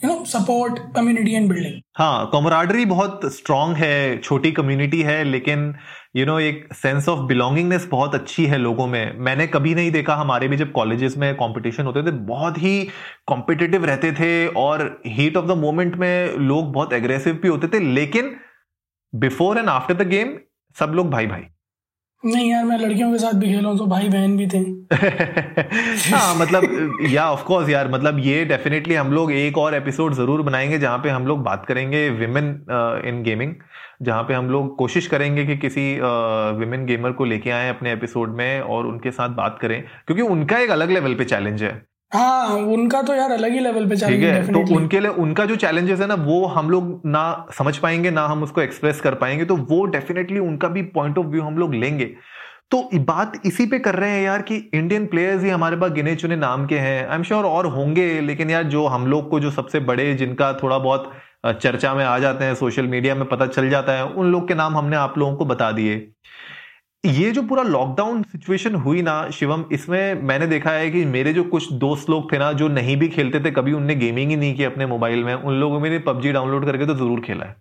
you 0.04 0.10
know 0.10 0.24
support 0.24 0.78
community 0.94 1.32
and 1.34 1.48
building 1.48 1.80
हाँ 1.96 2.28
कॉमराडरी 2.30 2.84
बहुत 2.84 3.20
स्ट्रांग 3.32 3.74
है 3.76 4.18
छोटी 4.18 4.52
कम्युनिटी 4.52 5.00
है 5.02 5.22
लेकिन 5.24 5.74
यू 6.16 6.24
you 6.24 6.26
नो 6.26 6.32
know, 6.32 6.42
एक 6.42 6.74
सेंस 6.74 7.08
ऑफ़ 7.08 7.20
बिलोंगिंगनेस 7.20 7.88
बहुत 7.90 8.14
अच्छी 8.14 8.44
है 8.46 8.58
लोगों 8.58 8.86
में। 8.86 9.18
मैंने 9.18 9.46
कभी 9.46 9.74
नहीं 9.74 9.90
देखा 9.90 10.14
हमारे 10.14 10.48
भी 10.48 10.56
जब 10.56 10.72
कॉलेजेस 10.72 11.16
में 11.16 11.34
कंपटीशन 11.34 11.84
होते 11.84 12.02
थे 12.02 12.10
बहुत 12.10 12.58
ही 12.58 12.88
कॉम्पिटिटिव 13.26 13.84
रहते 13.84 14.12
थे 14.12 14.46
और 14.56 15.02
हीट 15.06 15.36
ऑफ़ 15.36 15.46
द 15.46 15.58
मोमेंट 15.58 15.96
में 15.96 16.36
लोग 16.38 16.72
बहुत 16.72 16.92
एग्रेसिव 16.92 17.34
भी 17.34 17.48
होते 17.48 17.68
थे 17.68 17.80
लेकिन 17.94 18.34
before 19.14 19.58
and 19.58 19.68
after 19.68 19.94
the 19.94 20.08
game 20.08 20.36
सब 20.76 20.92
लोग 20.94 21.10
भाई 21.10 21.26
भाई 21.26 21.46
नहीं 22.26 22.50
यार 22.50 22.64
मैं 22.64 22.78
लड़कियों 22.78 23.12
के 23.12 23.18
साथ 23.18 23.32
भी 23.32 23.46
खेला 23.46 23.74
तो 23.74 23.86
भाई 23.86 24.08
बहन 24.08 24.36
भी 24.36 24.46
थे। 24.46 24.58
हाँ 26.14 26.34
मतलब 26.34 26.98
या 27.10 27.30
ऑफ़ 27.30 27.44
कोर्स 27.44 27.68
यार 27.68 27.88
मतलब 27.88 28.18
ये 28.18 28.44
डेफिनेटली 28.44 28.94
हम 28.94 29.12
लोग 29.12 29.32
एक 29.32 29.58
और 29.58 29.74
एपिसोड 29.74 30.14
ज़रूर 30.14 30.42
बनाएँगे 30.42 30.78
जहाँ 30.78 30.98
पे 30.98 31.08
हम 31.08 31.26
लोग 31.26 31.42
बात 31.42 31.66
करेंगे 31.66 32.10
विमेन 32.10 32.48
इन 33.06 33.22
गेमिंग 33.22 33.54
जहाँ 34.02 34.22
पे 34.22 34.34
हम 34.34 34.50
लोग 34.50 34.76
कोशिश 34.78 35.06
करेंगे 35.06 35.46
कि 35.46 35.56
किसी 35.56 35.94
विमेन 36.58 36.80
uh, 36.80 36.86
गेमर 36.86 37.12
को 37.12 37.24
लेके 37.24 37.50
आए 37.50 37.68
अपने 37.68 37.92
एपिसोड 37.92 38.36
में 38.36 38.60
और 38.60 38.86
उनके 38.86 39.10
साथ 39.10 39.28
बात 39.28 39.58
करें 39.62 39.82
क्योंकि 40.06 40.22
उनका 40.22 40.58
एक 40.58 40.70
अलग 40.70 40.90
लेवल 40.90 41.14
पे 41.14 41.24
चैलेंज 41.24 41.62
है। 41.62 41.87
हाँ 42.12 42.56
उनका 42.56 43.00
तो 43.02 43.14
यार 43.14 43.30
अलग 43.30 43.52
ही 43.52 43.58
लेवल 43.60 43.86
पे 43.86 43.96
ठीक 43.96 44.22
है 44.22 44.52
तो 44.52 44.76
उनके 44.76 45.00
लिए 45.00 45.10
उनका 45.22 45.44
जो 45.44 45.56
चैलेंजेस 45.56 46.00
है 46.00 46.06
ना 46.06 46.14
वो 46.14 46.44
हम 46.46 46.70
लोग 46.70 47.00
ना 47.06 47.24
समझ 47.58 47.76
पाएँगे 47.76 48.10
ना 48.10 48.24
हम 48.26 48.42
उसको 48.42 48.60
एक्सप्रेस 48.60 49.00
कर 49.00 49.14
पाएँगे 49.14 49.44
तो 49.44 49.56
वो 49.56 49.84
डेफिनेटली 49.86 50.38
उनका 50.38 50.68
भी 50.68 50.82
पॉइंट 50.94 51.18
ऑफ़ 51.18 51.26
व्यू 51.26 51.42
हम 51.42 51.58
लोग 51.58 51.74
लेंगे। 51.74 52.04
तो 52.70 52.82
बात 52.96 53.32
इसी 53.46 53.66
पे 53.66 53.78
कर 53.78 53.94
रहे 53.94 54.10
हैं 54.10 54.22
यार 54.22 54.42
कि 54.42 54.56
इंडियन 54.74 55.06
प्लेयर्स 55.06 55.42
ही 55.42 55.50
हमारे 55.50 55.76
पास 55.76 55.90
गिने 55.90 56.14
चुने 56.16 56.36
नाम 56.36 56.66
के 56.66 56.78
हैं। 56.78 57.06
आई 57.08 57.16
एम 57.16 57.22
श्योर 57.22 57.44
और 57.44 57.66
होंगे 57.66 58.20
लेकिन 58.20 58.50
यार 58.50 58.62
जो 58.64 58.86
हम 58.86 59.06
लोग 59.06 59.30
को 59.30 59.40
जो 59.40 59.50
सबसे 59.50 59.80
बड़े 59.82 60.12
जिनका 60.14 60.52
थोड़ा 60.52 60.78
बहुत 60.78 61.10
चर्चा 61.46 61.94
में 61.94 62.04
आ 62.04 62.18
जाते 62.18 62.44
हैं 62.44 62.54
सोशल 62.54 62.86
मीडिया 62.86 63.14
में 63.14 63.28
पता 63.28 63.46
चल 63.46 63.68
जाता 63.70 63.92
है 63.92 64.04
उन 64.04 64.32
लोग 64.32 64.48
के 64.48 64.54
नाम 64.54 64.76
हमने 64.76 64.96
आप 64.96 65.18
लोगों 65.18 65.36
को 65.36 65.44
बता 65.44 65.70
दिए। 65.72 65.96
ये 67.04 67.30
जो 67.30 67.42
पूरा 67.42 67.62
लॉकडाउन 67.62 68.22
सिचुएशन 68.22 68.74
हुई 68.74 69.02
ना 69.02 69.30
शिवम 69.30 69.64
इसमें 69.72 70.22
मैंने 70.22 70.46
देखा 70.46 70.70
है 70.70 70.90
कि 70.90 71.04
मेरे 71.04 71.32
जो 71.32 71.44
कुछ 71.44 71.72
दोस्त 71.74 72.10
लोग 72.10 72.32
थे 72.32 72.38
ना 72.38 72.52
जो 72.52 72.68
नहीं 72.68 72.96
भी 72.96 73.08
खेलते 73.08 73.40
थे 73.40 73.50
कभी 73.50 73.72
उनने 73.72 73.94
गेमिंग 73.94 74.30
ही 74.30 74.36
नहीं 74.36 74.56
की 74.56 74.64
अपने 74.64 74.86
मोबाइल 74.86 75.22
में 75.24 75.34
उन 75.34 75.54
लोगों 75.54 75.80
में 75.80 76.02
पबजी 76.04 76.32
डाउनलोड 76.32 76.66
करके 76.66 76.86
तो 76.86 76.94
ज़रूर 76.94 77.20
खेला 77.20 77.46
है 77.46 77.56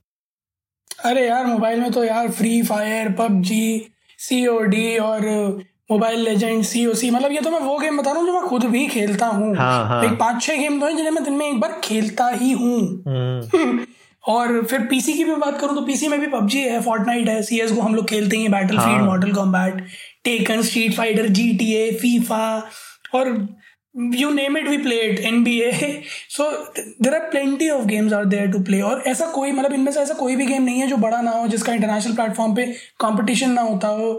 अरे 1.06 1.28
यार 1.28 1.46
मोबाइल 1.46 1.80
में 1.80 1.92
तो 1.92 2.04
यार 2.04 2.30
Free 2.32 2.62
Fire 2.62 3.12
PUBG 3.12 3.90
C 4.20 4.46
O 4.48 4.60
D 4.66 4.98
और 5.00 5.26
mobile 5.92 6.20
legend 6.20 6.64
C 6.64 6.86
O 6.86 6.94
C 6.94 7.10
मतलब 7.12 7.32
ये 7.32 7.42
तो 7.42 7.52
मैं 7.52 7.60
वो 7.60 7.78
गेम 7.80 7.98
बता 7.98 8.12
रहा 8.12 8.20
हूँ 8.20 8.28
जो 8.28 8.34
मैं 8.34 8.42
खुद 8.44 8.64
भी 8.66 8.86
खेलता 8.88 9.28
हूँ 9.28 9.56
हाँ, 9.56 9.86
हाँ. 9.86 10.04
एक 10.04 10.18
पाँच 10.20 10.42
छह 10.44 10.58
गेम 10.58 10.80
तो 10.80 10.86
है 10.86 10.96
जिन्हें 10.96 11.12
मैं 11.12 11.24
दिन 11.24 11.34
में 11.34 11.46
एक 11.46 11.60
बार 11.60 11.80
खेलता 11.84 12.28
ही 12.30 12.52
हूँ 12.54 12.80
हम्म। 13.08 13.86
और 14.28 14.62
फिर 14.66 14.82
पीसी 14.88 15.14
की 15.14 15.24
भी 15.24 15.36
बात 15.36 15.60
करूँ 15.60 15.76
तो 15.76 15.82
पीसी 15.82 16.08
में 16.08 16.20
भी 16.20 16.28
पबजी 16.28 16.62
है 16.62 16.82
फोर्टनाइट 16.84 17.28
है 17.30 17.42
सी 17.44 17.60
को 17.76 17.82
हम 17.82 17.96
लोग 17.96 18.08
खेलते 18.10 18.38
हैं 18.38 18.52
Battlefield 18.78 19.04
Mortal 19.04 19.32
Kombat 19.34 19.86
Tekken 20.24 20.62
Street 20.62 20.96
Fighter 20.96 21.28
G 21.30 21.52
T 21.58 21.74
A 21.74 21.92
FIFA 22.02 22.48
और 23.16 23.28
you 24.14 24.30
name 24.32 24.58
it 24.58 24.68
we 24.68 24.78
played 24.78 25.20
N 25.26 25.44
B 25.44 25.60
A 25.62 26.02
so 26.30 26.50
there 27.02 27.14
are 27.14 27.30
plenty 27.30 27.70
of 27.70 27.86
games 27.86 28.14
are 28.14 28.26
there 28.26 28.52
to 28.52 28.60
play 28.64 28.82
और 28.82 29.04
ऐसा 29.08 29.26
कोई 29.32 29.52
मतलब 29.52 29.74
इनमें 29.74 29.92
से 29.92 30.00
ऐसा 30.00 30.14
कोई 30.14 30.36
भी 30.36 30.46
गेम 30.46 30.64
नहीं 30.64 30.82
है 30.82 30.88
जो 30.88 30.98
बड़ा 30.98 31.22
ना 31.22 31.32
हो 31.32 31.48
जिसका 31.48 31.74
इंटरनेशनल 31.74 32.16
प्लेटफॉर्म 32.16 32.56
पे 32.56 32.66
कॉम्पिटिशन 33.00 33.52
ना 33.52 33.62
होता 33.62 33.88
हो 33.88 34.12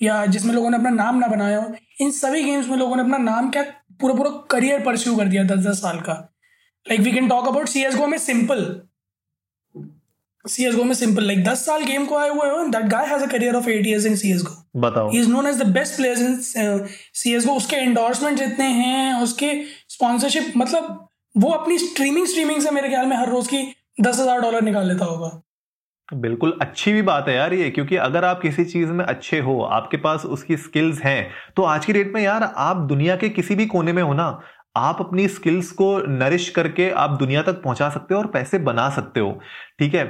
या 0.00 0.24
जिसमें 0.26 0.54
लोगों 0.54 0.70
ने 0.70 0.76
अपना 0.76 0.90
नाम 0.90 1.18
ना 1.18 1.26
बनाया 1.26 1.58
हो। 1.58 1.74
इन 2.00 2.10
सभी 2.10 2.42
गेम्स 2.42 2.68
में 2.68 2.76
लोगों 2.76 2.96
ने 2.96 3.02
अपना 3.02 3.18
नाम 3.18 3.50
क्या 3.50 3.62
पूरा 4.00 4.14
पूरा 4.14 4.30
करियर 4.50 4.80
परस्यू 4.80 5.16
कर 5.16 5.24
दिया 5.24 5.42
दस 5.44 5.66
दस 5.66 5.82
साल 5.82 5.98
का। 6.00 6.12
Like 6.86 7.00
we 7.00 7.12
can 7.12 7.28
talk 7.28 7.48
about 7.48 7.68
C 7.68 7.82
S 7.84 7.96
GO 7.96 8.06
में 8.06 8.18
सिंपल 8.18 8.64
CSGO 10.44 10.84
में 10.84 10.94
सिंपल 10.94 11.24
लाइक 11.24 11.44
दस 11.44 11.64
साल 11.66 11.84
गेम 11.84 12.04
को 12.06 12.16
आए 12.16 12.28
हुए 12.28 12.48
हो 12.50 12.64
that 12.68 12.86
guy 12.88 13.06
has 13.06 13.22
a 13.22 13.26
career 13.26 13.54
of 13.54 13.68
eight 13.70 13.86
years 13.86 14.06
in 14.06 14.16
CSGO 14.16 14.52
बताओ। 14.78 15.10
He 15.10 15.18
is 15.18 15.28
known 15.28 15.46
as 15.46 15.62
the 15.62 15.66
best 15.74 15.96
players 15.96 16.20
in 16.20 16.36
CSGO 17.16 17.56
उसके 17.56 17.76
एंडोर्समेंट 17.76 18.38
जितने 18.38 18.64
हैं 18.64 19.22
उसके 19.22 19.52
स्पॉन्सरशिप 19.88 20.52
मतलब 20.56 21.08
वो 21.34 21.50
अपनी 21.50 21.78
स्ट्रीमिंग 21.78 22.26
स्ट्रीमिंग 22.26 22.60
से 22.62 22.70
मेरे 22.70 22.88
ख्याल 22.88 23.06
में 23.06 23.16
हर 23.16 23.28
रोज 23.28 23.46
की 23.46 23.62
दस 24.00 24.18
हज़ार 24.20 24.40
डॉलर 24.40 24.62
निकाल 24.62 24.88
लेता 24.88 25.04
होगा। 25.04 25.30
बिल्कुल 26.08 26.58
अच्छी 26.62 26.92
भी 26.92 27.02
बात 27.02 27.28
है 27.28 27.34
यार 27.34 27.54
ये 27.54 27.70
क्योंकि 27.70 27.96
अगर 27.98 28.24
आप 28.24 28.40
किसी 28.42 28.64
चीज़ 28.64 28.90
में 28.90 29.04
अच्छे 29.04 29.38
हो 29.40 29.60
आपके 29.72 29.96
पास 29.96 30.24
उसकी 30.26 30.56
स्किल्स 30.56 31.00
हैं 31.02 31.30
तो 31.56 31.62
आज 31.64 31.86
की 31.86 31.92
डेट 31.92 32.12
में 32.14 32.20
यार 32.22 32.42
आप 32.42 32.86
दुनिया 32.88 33.16
के 33.16 33.28
किसी 33.30 33.54
भी 33.54 33.66
कोने 33.66 33.92
में 33.92 34.02
हो 34.02 34.12
ना 34.14 34.26
आप 34.76 34.96
अपनी 35.00 35.26
स्किल्स 35.28 35.70
को 35.72 35.86
नरिश 36.08 36.48
करके 36.50 36.90
आप 36.98 37.10
दुनिया 37.18 37.42
तक 37.42 37.62
पहुँचा 37.62 37.88
सकते 37.90 38.14
हो 38.14 38.20
और 38.20 38.26
पैसे 38.26 38.58
बना 38.60 38.88
सकते 38.90 39.20
हो 39.20 39.32
ठीक 39.78 39.94
है? 39.94 40.04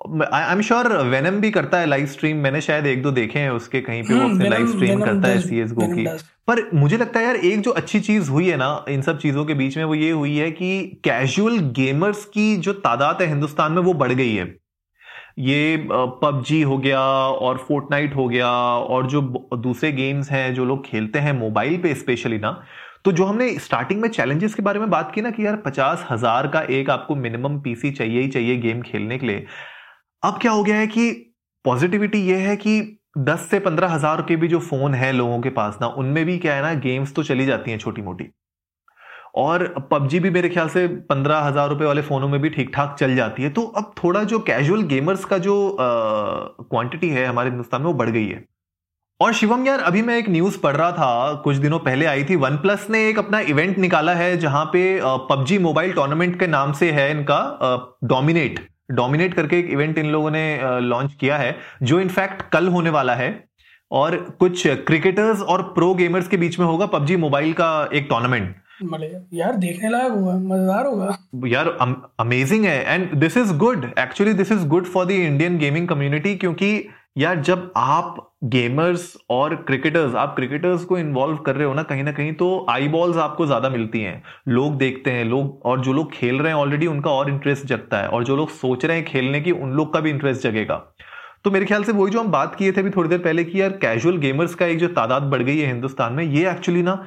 आई 0.00 0.52
एम 0.52 0.60
श्योर 0.60 0.86
वेनम 1.04 1.40
भी 1.40 1.50
करता 1.50 1.78
है 1.78 1.86
लाइव 1.86 2.06
स्ट्रीम 2.06 2.36
मैंने 2.36 2.60
शायद 2.60 2.86
एक 2.86 3.02
दो 3.02 3.10
देखे 3.10 3.38
हैं 3.38 3.50
उसके 3.50 3.80
कहीं 3.80 4.02
पे 4.02 4.14
वो 4.14 4.28
अपने 4.28 4.48
लाइव 4.48 4.66
स्ट्रीम 4.66 5.00
करता 5.00 5.28
है 5.28 5.40
सीएस 5.40 5.72
गो 5.72 5.86
की। 5.86 6.04
पर 6.48 6.62
मुझे 6.74 6.96
लगता 6.96 7.20
है 7.20 7.26
यार 7.26 7.36
एक 7.36 7.60
जो 7.60 7.70
अच्छी 7.70 8.00
चीज़ 8.00 8.30
हुई 8.30 8.48
है 8.48 8.56
ना 8.56 8.84
इन 8.88 9.02
सब 9.02 9.18
चीज़ों 9.18 9.44
के 9.44 9.54
बीच 9.54 9.76
में 9.76 9.84
वो 9.84 9.94
ये 9.94 10.10
हुई 10.10 10.36
है 10.36 10.50
कि 10.50 11.00
कैजुअल 11.04 11.58
गेमर्स 11.76 12.24
की 12.24 12.56
जो 12.56 12.72
तादाद 12.78 13.22
है 13.22 13.28
हिंदुस्तान 13.28 13.72
में 13.72 13.82
वो 13.82 13.92
बढ़ 13.94 14.12
गई 14.12 14.34
है। 14.34 14.44
ये 15.38 15.88
पबजी 15.90 16.60
हो 16.62 16.78
गया 16.78 17.00
और 17.00 17.58
फोर्टनाइट 17.68 18.14
हो 18.16 18.28
गया 18.28 18.48
और 18.48 19.06
जो 19.06 19.20
दूसरे 19.56 19.90
गेम्स 19.92 20.30
हैं 20.30 20.54
जो 20.54 20.64
लोग 20.64 20.84
खेलते 20.86 21.18
हैं 21.18 21.32
मोबाइल 21.32 21.76
पे 21.78 21.94
स्पेशली 21.94 22.38
ना 22.38 22.60
तो 23.04 23.12
जो 23.12 23.24
हमने 23.24 23.52
स्टार्टिंग 23.58 24.00
में 24.00 24.08
चैलेंजेस 24.08 24.54
के 24.54 24.62
बारे 24.62 24.80
में 24.80 24.90
बात 24.90 25.12
की 25.14 25.20
ना 25.20 25.30
कि 25.30 25.46
यार 25.46 25.56
पचास 25.56 26.06
हज़ार 26.10 26.46
का 26.46 26.60
एक 26.70 26.90
आपको 26.90 27.14
मिनिमम 27.16 27.60
पीसी 27.60 27.90
चाहिए 27.90 28.20
ही 28.20 28.28
चाहिए 28.28 28.56
गेम 28.56 28.82
खेलने 28.82 29.18
के 29.18 29.26
लिए 29.26 29.46
अब 30.22 30.38
क्या 30.40 30.52
हो 30.52 30.62
गया 30.62 30.76
है 30.76 30.86
कि 30.86 31.10
पॉजिटिविटी 31.64 32.18
ये 32.20 32.36
है 32.38 32.56
कि 32.56 32.80
दस 33.18 33.46
से 33.50 33.58
पंद्रह 33.60 33.88
हज़ार 33.88 34.22
के 34.22 34.36
भी 34.36 34.48
जो 34.48 34.58
फ़ोन 34.60 34.94
है 34.94 35.10
लोगों 35.12 35.40
के 35.40 35.50
पास 35.50 35.78
ना, 35.80 35.86
उनमें 35.86 36.24
भी 36.24 36.36
क्या 36.38 36.54
है 36.54 36.62
ना 36.62 36.72
गेम्स 36.80 37.14
तो 37.14 37.22
चली 37.22 37.46
जाती 37.46 37.70
हैं 37.70 37.78
छोटी 37.78 38.02
मोटी 38.02 38.24
और 39.36 39.66
पबजी 39.90 40.20
भी 40.20 40.30
मेरे 40.30 40.48
ख्याल 40.48 40.68
से 40.68 40.86
पंद्रह 41.10 41.38
हज़ार 41.38 41.68
रुपए 41.68 41.84
वाले 41.84 42.02
फोनों 42.02 42.28
में 42.28 42.40
भी 42.40 42.50
ठीक 42.50 42.70
ठाक 42.74 42.96
चल 43.00 43.14
जाती 43.16 43.42
है। 43.42 43.50
तो 43.50 43.62
अब 43.62 43.92
थोड़ा 44.02 44.22
जो 44.24 44.38
कैजुअल 44.42 44.82
गेमर्स 44.84 45.24
का 45.24 45.38
जो 45.38 45.76
क्वांटिटी 45.80 47.08
है 47.08 47.26
हमारे 47.26 47.50
हिंदुस्तान 47.50 47.82
में 47.82 47.86
वो 47.86 47.94
बढ़ 47.94 48.10
गई 48.10 48.26
है। 48.26 48.44
और 49.20 49.32
शिवम 49.34 49.66
यार, 49.66 49.80
अभी 49.80 50.02
मैं 50.02 50.16
एक 50.18 50.28
न्यूज़ 50.30 50.58
पढ़ 50.58 50.76
रहा 50.76 50.90
था, 50.92 51.32
कुछ 51.44 51.56
दिनों 51.58 51.78
पहले 51.80 52.06
आई 52.06 52.24
थी 52.24 52.36
वन 52.38 52.56
प्लस 52.58 52.86
ने 52.90 53.08
एक 53.08 53.18
अपना 53.18 53.40
इवेंट 53.48 53.78
निकाला 53.78 54.14
है 54.14 54.36
जहाँ 54.38 54.64
पे 54.72 55.00
पबजी 55.30 55.58
मोबाइल 55.60 55.92
टूर्नामेंट 55.92 56.38
के 56.40 56.46
नाम 56.48 56.72
से 56.72 56.90
है 56.92 57.10
इनका 57.10 57.40
डोमिनेट 58.06 58.68
डोमिनेट 58.92 59.34
करके 59.34 59.58
एक 59.58 59.70
इवेंट 59.70 59.98
इन 59.98 60.06
लोगों 60.06 60.30
ने 60.30 60.44
लॉन्च 60.82 61.14
किया 61.20 61.36
है 61.36 61.54
जो 61.82 62.00
इनफैक्ट 62.00 62.42
कल 62.52 62.68
होने 62.68 62.90
वाला 62.90 63.14
है। 63.14 63.28
और 63.90 64.16
कुछ 64.40 64.66
क्रिकेटर्स 64.86 65.40
और 65.42 65.62
प्रो 65.74 65.92
गेमर्स 65.94 66.28
के 66.28 66.36
बीच 66.36 66.58
में 66.58 66.66
होगा 66.66 66.86
पबजी 66.88 67.16
मोबाइल 67.18 67.52
का 67.52 67.88
एक 67.94 68.06
टूर्नामेंट 68.10 68.54
यार 69.32 69.56
देखने 69.56 69.88
लायक 69.90 70.12
होगा 70.12 70.34
मज़ेदार 70.34 70.86
होगा। 70.86 71.16
यार 71.48 71.68
अमेजिंग 72.20 72.64
है। 72.64 72.94
And 72.94 73.14
this 73.20 73.36
is 73.36 73.52
good 73.56 73.84
actually 73.98 74.32
this 74.34 74.52
is 74.52 74.66
good 74.66 74.86
for 74.86 75.06
the 75.06 75.10
Indian 75.10 75.58
gaming 75.58 75.88
community 75.88 76.34
क्योंकि 76.36 76.70
यार, 77.16 77.36
जब 77.36 77.72
आप 77.76 78.16
गेमर्स 78.44 79.16
और 79.30 79.54
क्रिकेटर्स 79.56 80.14
आप 80.14 80.34
क्रिकेटर्स 80.36 80.84
को 80.84 80.98
इन्वॉल्व 80.98 81.36
कर 81.36 81.56
रहे 81.56 81.66
हो 81.66 81.74
ना, 81.74 81.82
कहीं 81.82 82.02
ना 82.04 82.12
कहीं 82.12 82.32
तो 82.32 82.66
आई 82.70 82.88
बॉल्स 82.88 83.16
आपको 83.16 83.46
ज़्यादा 83.46 83.68
मिलती 83.68 84.00
हैं। 84.00 84.22
लोग 84.48 84.76
देखते 84.78 85.10
हैं, 85.10 85.24
लोग, 85.24 85.60
और 85.64 85.80
जो 85.80 85.92
लोग 85.92 86.12
खेल 86.12 86.38
रहे 86.38 86.52
हैं 86.52 86.58
ऑलरेडी 86.58 86.86
उनका 86.86 87.10
और 87.10 87.30
इंटरेस्ट 87.30 87.66
जगता 87.66 87.98
है। 87.98 88.08
और 88.08 88.24
जो 88.24 88.36
लोग 88.36 88.50
सोच 88.50 88.84
रहे 88.84 88.96
हैं 88.96 89.04
खेलने 89.06 89.40
की, 89.40 89.52
उन 89.52 89.72
लोग 89.72 89.92
का 89.94 90.00
भी 90.00 90.10
इंटरेस्ट 90.10 90.42
जगेगा। 90.42 90.76
तो 91.44 91.50
मेरे 91.50 91.66
ख्याल 91.66 91.84
से 91.84 91.92
वही 91.92 92.12
जो 92.12 92.20
हम 92.20 92.30
बात 92.30 92.54
किए 92.54 92.72
थे 92.72 92.80
अभी 92.80 92.90
थोड़ी 92.90 93.08
देर 93.08 93.18
पहले 93.18 93.44
कि 93.44 93.60
यार 93.60 93.70
कैजुअल 93.82 94.16
गेमर्स 94.18 94.54
का 94.54 94.66
एक 94.66 94.78
जो 94.78 94.88
तादाद 94.90 95.22
बढ़ 95.24 95.42
गई 95.42 95.58
है 95.58 95.66
हिंदुस्तान 95.66 96.12
में, 96.12 96.24
ये 96.24 96.50
एक्चुअली 96.50 96.82
ना 96.82 97.06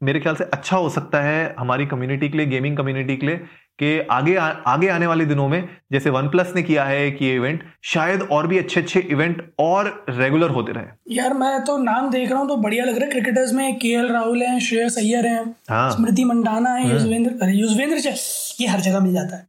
मेरे 0.00 0.20
ख्याल 0.20 0.34
से 0.34 0.44
अच्छा 0.44 0.76
हो 0.76 0.88
सकता 0.88 1.20
है 1.22 1.54
हमारी 1.58 1.86
कम्युनिटी 1.86 2.28
के 2.28 2.38
लिए 2.38 2.46
गेमिंग 2.46 2.76
कम्युनिटी 2.76 3.16
के 3.16 3.26
लिए। 3.26 3.40
कि 3.82 3.98
आगे 4.10 4.34
आ, 4.36 4.46
आगे 4.46 4.88
आने 4.88 5.06
वाले 5.06 5.24
दिनों 5.24 5.48
में 5.48 5.68
जैसे 5.92 6.10
वन 6.10 6.28
प्लस 6.28 6.52
ने 6.56 6.62
किया 6.62 6.84
है 6.84 7.10
कि 7.10 7.34
इवेंट 7.34 7.62
शायद 7.84 8.22
और 8.22 8.46
भी 8.46 8.58
अच्छे 8.58 8.80
अच्छे 8.80 9.00
इवेंट 9.10 9.42
और 9.58 9.92
रेगुलर 10.10 10.50
होते 10.50 10.72
रहे। 10.72 11.14
यार 11.14 11.34
मैं 11.34 11.64
तो 11.64 11.76
नाम 11.78 12.10
देख 12.10 12.30
रहा 12.30 12.38
हूँ 12.38 12.48
तो 12.48 12.56
बढ़िया 12.56 12.84
लग 12.84 12.96
रहा 12.96 13.04
है। 13.04 13.10
क्रिकेटर्स 13.10 13.52
में 13.52 13.78
के 13.78 13.88
एल 13.88 14.08
राहुल 14.12 14.42
है 14.42 14.58
श्रेयस 14.60 14.98
अय्यर 14.98 15.26
है 15.26 15.44
हाँ। 15.70 15.90
स्मृति 15.90 16.24
मंडाना 16.24 16.70
है 16.70 16.82
हम्म। 16.84 16.92
युजवेंद्र 16.92 17.48
युजवेंद्र 17.50 18.14
ये 18.60 18.66
हर 18.66 18.80
जगह 18.80 19.00
मिल 19.00 19.14
जाता 19.14 19.36
है। 19.36 19.48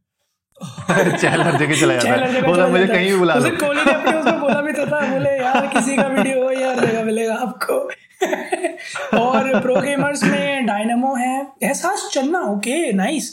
जगह 1.18 1.74
चला 1.74 1.94
जाता 1.96 2.24
है। 2.24 2.42
बोला 2.42 2.66
मुझे 2.68 2.86
कहीं 2.86 3.10
भी 3.10 3.16
बुला 3.18 3.34
लो। 3.34 3.50
कोहली 3.50 3.84
ने 3.84 3.92
अपने 3.92 4.16
उसको 4.18 4.38
बोला 4.40 4.60
भी 4.60 4.72
तो 4.72 4.86
था 4.86 5.00
बोले 5.06 5.30
यार 5.38 5.66
किसी 5.66 5.96
का 5.96 6.06
वीडियो 6.06 6.42
हो 6.42 6.50
यार 6.52 6.80
जगह 6.80 7.04
मिलेगा 7.04 7.34
आपको। 7.34 7.78
और 9.18 9.60
प्रो 9.60 9.80
गेमर्स 9.80 10.22
में 10.24 10.66
डायनामो 10.66 11.14
है। 11.16 11.34
एहसास 11.62 12.08
चलना 12.12 12.40
ओके 12.50 12.92
नाइस 12.92 13.30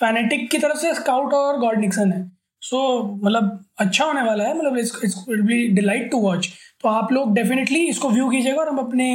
फैनेटिक 0.00 0.50
की 0.50 0.58
तरफ़ 0.58 0.78
से 0.78 0.94
स्काउट 0.94 1.32
और 1.34 1.58
गॉड 1.60 1.78
निक्सन 1.80 2.12
है। 2.12 2.30
सो 2.62 2.76
so, 2.76 3.24
मतलब 3.24 3.64
अच्छा 3.78 4.04
होने 4.04 4.22
वाला 4.22 4.44
है 4.44 4.58
मतलब 4.58 4.78
it's 4.78 5.24
be 5.28 5.66
delight 5.68 6.10
to 6.10 6.18
watch 6.20 6.48
तो 6.82 6.88
आप 6.88 7.12
लोग 7.12 7.34
डेफिनेटली 7.34 7.84
इसको 7.88 8.10
व्यू 8.10 8.28
कीजिएगा 8.30 8.60
और 8.60 8.68
हम 8.68 8.78
अपने 8.78 9.08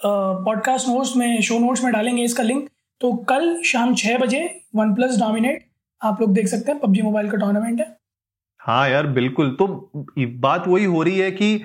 पॉडकास्ट 0.00 0.88
नोट्स 0.88 1.16
में 1.16 1.40
शो 1.42 1.58
नोट्स 1.58 1.82
में 1.84 1.92
डालेंगे 1.92 2.22
इसका 2.22 2.42
लिंक 2.42 2.68
तो 3.00 3.12
कल 3.28 3.62
शाम 3.64 3.94
छः 3.94 4.18
बजे 4.18 4.40
वन 4.76 4.94
प्लस 4.94 5.18
डोमिनेट 5.20 5.64
आप 6.00 6.20
लोग 6.20 6.32
देख 6.34 6.46
सकते 6.46 6.72
हैं 6.72 6.80
पबजी 6.80 7.02
मोबाइल 7.02 7.30
का 7.30 7.36
टूर्नामेंट 7.38 7.80
है। 7.80 7.86
हाँ 8.60 8.88
यार 8.90 9.06
बिल्कुल। 9.06 9.50
तो 9.58 9.66
बात 10.18 10.68
वही 10.68 10.84
हो 10.84 11.02
रही 11.02 11.18
है 11.18 11.30
कि 11.30 11.60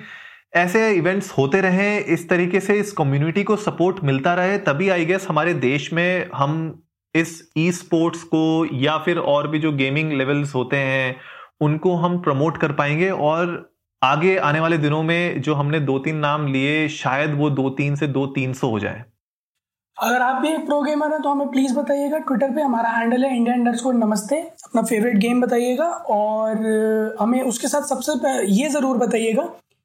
ऐसे 0.56 0.90
इवेंट्स 0.90 1.30
होते 1.32 1.60
रहे 1.60 1.98
इस 2.14 2.28
तरीके 2.28 2.60
से 2.60 2.78
इस 2.80 2.92
कम्युनिटी 2.92 3.42
को 3.44 3.56
सपोर्ट 3.56 4.02
मिलता 4.04 4.34
रहे 4.34 4.58
तभी 4.58 4.88
आई 4.88 5.04
गेस 5.04 5.26
हमारे 5.28 5.54
देश 5.54 5.92
में 5.92 6.28
हम 6.34 6.82
इस 7.14 7.40
ई 7.58 7.70
स्पोर्ट्स 7.72 8.22
को 8.24 8.66
या 8.74 8.96
फिर 8.98 9.18
और 9.18 9.48
भी 9.48 9.58
जो 9.58 9.72
गेमिंग 9.72 10.12
लेवल्स 10.12 10.54
होते 10.54 10.76
हैं, 10.76 11.16
उनको 11.60 11.94
हम 11.96 12.18
प्रमोट 12.22 12.56
कर 12.56 12.72
पाएँगे 12.72 13.10
और 13.10 13.70
आगे 14.02 14.36
आने 14.38 14.60
वाले 14.60 14.76
दिनों 14.78 15.02
में 15.02 15.40
जो 15.42 15.54
हमने 15.54 15.80
दो 15.80 15.98
तीन 15.98 16.16
नाम 16.16 16.46
लिए, 16.46 16.88
शायद 16.88 17.34
वो 17.38 17.50
दो 17.52 17.70
तीन 17.70 17.96
से 17.96 18.06
दो 18.08 18.26
तीन 18.28 18.52
सौ 18.52 18.68
हो 18.70 18.78
जाए। 18.80 19.04
अगर 19.96 20.22
आप 20.22 20.40
भी 20.42 20.48
एक 20.48 20.64
प्रो 20.66 20.80
गेमर 20.82 21.12
हैं 21.12 21.20
तो 21.22 21.30
हमें 21.30 21.48
प्लीज़ 21.48 21.74
बताइएगा। 21.74 22.18
ट्विटर 22.18 22.54
पे 22.54 22.62
हमारा 22.62 22.90
हैंडल 22.90 23.24
है 23.24 23.34
इंडिया 23.36 23.54
अंडर 23.54 23.92
नमस्ते। 23.94 24.36
अपना 24.36 24.82
फेवरेट 24.82 25.16
गेम 25.16 25.40
बताइएगा 25.40 25.88
और 26.10 27.16
हमें 27.20 27.40
उसके 27.42 27.68
साथ 27.68 27.82
सबसे 27.88 28.12
ये 28.52 28.68
ज़रूर 28.68 28.96
बताइएगा 28.98 29.42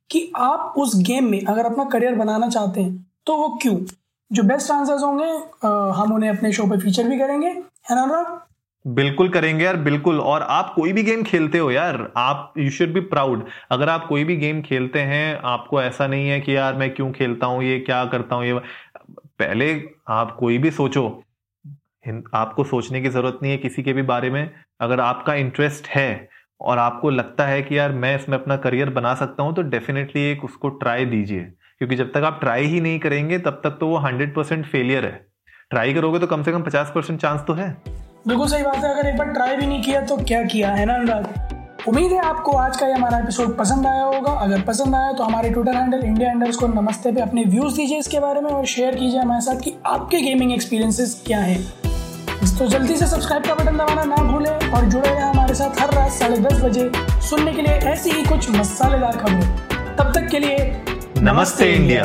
कि 0.10 0.32
आप 0.38 0.74
उस 0.78 0.96
गेम 1.04 1.30
में 1.30 1.42
अगर 1.44 1.66
अपना 1.66 1.84
करियर 1.92 2.16
बनाना 2.16 2.50
चाहते 2.50 2.82
हैं 2.82 3.06
तो 3.28 3.36
वो 3.38 3.50
क्यों? 3.62 3.76
जो 4.32 4.44
बेस्ट 4.44 4.72
आंसर्स 4.72 5.04
होंगे 5.04 5.26
हम 5.98 6.14
उन्हें 6.14 6.30
अपने 6.30 6.52
शो 6.54 6.66
पे 6.68 6.78
फीचर 6.80 7.08
भी 7.10 7.18
करेंगे। 7.20 7.48
है 7.48 7.96
ना 7.98 8.42
बिल्कुल 8.86 9.30
करेंगे 9.30 9.64
यार, 9.64 9.78
बिल्कुल। 9.78 10.20
और 10.22 10.42
आप 10.42 10.72
कोई 10.76 10.92
भी 10.94 11.04
गेम 11.04 11.24
खेलते 11.24 11.58
हो 11.58 11.70
यार, 11.72 12.12
आप 12.18 12.54
यू 12.58 12.70
शुड 12.72 12.94
बी 12.94 13.00
प्राउड 13.04 13.46
अगर 13.72 13.90
आप 13.90 14.06
कोई 14.10 14.24
भी 14.24 14.36
गेम 14.38 14.62
खेलते 14.62 15.00
हैं, 15.02 15.40
आपको 15.46 15.82
ऐसा 15.82 16.08
नहीं 16.08 16.28
है 16.30 16.40
कि 16.42 16.56
यार, 16.56 16.74
मैं 16.74 16.94
क्यों 16.94 17.12
खेलता 17.12 17.48
हूँ, 17.48 17.64
ये 17.64 17.80
क्या 17.80 18.04
करता 18.06 18.36
हूँ, 18.36 18.46
ये 18.46 18.60
पहले 19.40 19.72
आप 20.10 20.36
कोई 20.40 20.58
भी 20.58 20.72
सोचो। 20.72 21.08
आपको 22.36 22.64
सोचने 22.64 23.02
की 23.02 23.10
ज़रूरत 23.10 23.40
नहीं 23.42 23.52
है 23.52 23.58
किसी 23.58 23.84
के 23.84 23.94
भी 23.94 24.02
बारे 24.04 24.30
में। 24.30 24.50
अगर 24.82 25.00
आपका 25.00 25.34
इंटरेस्ट 25.36 25.88
है 25.88 26.28
और 26.62 26.78
आपको 26.78 27.10
लगता 27.10 27.46
है 27.48 27.62
कि 27.62 27.78
यार, 27.78 27.92
मैं 27.92 28.16
इसमें 28.16 28.38
अपना 28.38 28.58
करियर 28.58 28.90
बना 28.92 29.14
सकता 29.16 29.44
हूँ 29.44 29.56
तो 29.56 29.62
डेफिनेटली 29.64 30.30
एक 30.32 30.44
उसको 30.46 30.70
ट्राई 30.78 31.06
दीजिए। 31.08 31.52
क्योंकि 31.82 31.96
जब 31.96 32.12
तक 32.12 32.24
आप 32.24 32.40
ट्राई 32.40 32.66
ही 32.66 32.80
नहीं 32.82 33.00
करेंगे, 33.00 33.38
तब 33.40 33.60
तक 33.64 33.78
तो 33.80 33.88
वो 33.88 33.98
हंड्रेड 33.98 34.36
परसेंट 34.36 34.66
फेलियर 34.66 35.06
है। 35.06 35.26
ट्राई 35.70 35.94
करोगे 35.94 36.20
तो 36.20 36.28
कम 36.28 36.44
से 36.44 36.52
कम 36.52 36.62
पचास 36.62 36.92
परसेंट 36.96 37.20
चांस 37.22 37.42
तो 37.48 37.54
है। 37.54 37.70
बिल्कुल 38.28 38.48
सही 38.48 38.64
बात 38.64 38.76
है। 38.76 38.92
अगर 38.92 39.10
एक 39.10 39.18
बार 39.18 39.28
ट्राई 39.28 39.56
भी 39.56 39.66
नहीं 39.66 39.82
किया 39.84 40.02
तो 40.02 40.18
क्या 40.18 40.44
किया 40.44 40.72
है 40.72 40.86
ना 40.86 40.94
अनुराग? 40.94 41.88
उम्मीद 41.88 42.12
है 42.12 42.20
आपको 42.20 42.52
आज 42.52 42.78
का 42.78 42.88
ये 42.88 42.94
हमारा 42.94 43.18
एपिसोड 43.20 43.58
पसंद 43.58 43.88
आया 43.88 44.04
होगा। 44.04 44.32
अगर 44.34 44.62
पसंद 44.62 44.96
आया 44.96 45.12
तो 45.12 45.24
हमारे 45.24 45.50
ट्विटर 45.50 45.76
हैंडल 45.76 46.06
इंडिया 46.06 46.30
हैंडल्स 46.30 46.56
को 46.56 46.68
नमस्ते 46.68 47.12
पे 47.12 47.22
अपने 47.22 47.44
व्यूज़ 47.44 47.76
दीजिए 47.76 48.00
इसके 48.00 48.20
बारे 48.20 48.42
में 48.42 48.52
और 48.52 48.66
शेयर 48.66 48.96
कीजिए 48.96 49.20
हमारे 49.20 49.42
साथ 49.42 49.62
कि 49.62 49.76
आपके 49.86 50.22
गेमिंग 50.22 50.54
एक्सपीरियंसेस 50.54 51.22
क्या 51.28 51.40
हैं। 51.40 51.60
तो 52.58 52.68
जल्दी 52.68 52.96
से 52.96 53.06
सब्सक्राइब 53.08 53.44
का 53.44 53.54
बटन 53.54 53.78
दबाना 53.78 54.04
ना 54.06 54.24
भूलें 54.24 54.72
और 54.72 54.86
जुड़े 54.86 55.10
रहें 55.10 55.22
हमारे 55.22 55.54
साथ 55.54 55.82
हर 55.82 55.94
रात 55.94 56.12
साढ़े 56.12 56.38
दस 56.38 56.62
बजे 56.64 56.92
सुनने 57.30 57.54
के 57.54 57.62
लिए 57.62 57.74
ऐसी 57.92 58.10
ही 58.10 58.24
कुछ 58.26 58.50
मसालेदार 58.52 59.18
खबरें। 59.18 59.96
तब 59.98 60.12
तक 60.16 60.28
के 60.32 60.40
लिए 60.40 60.58
नमस्ते 61.26 61.66
इंडिया। 61.74 62.04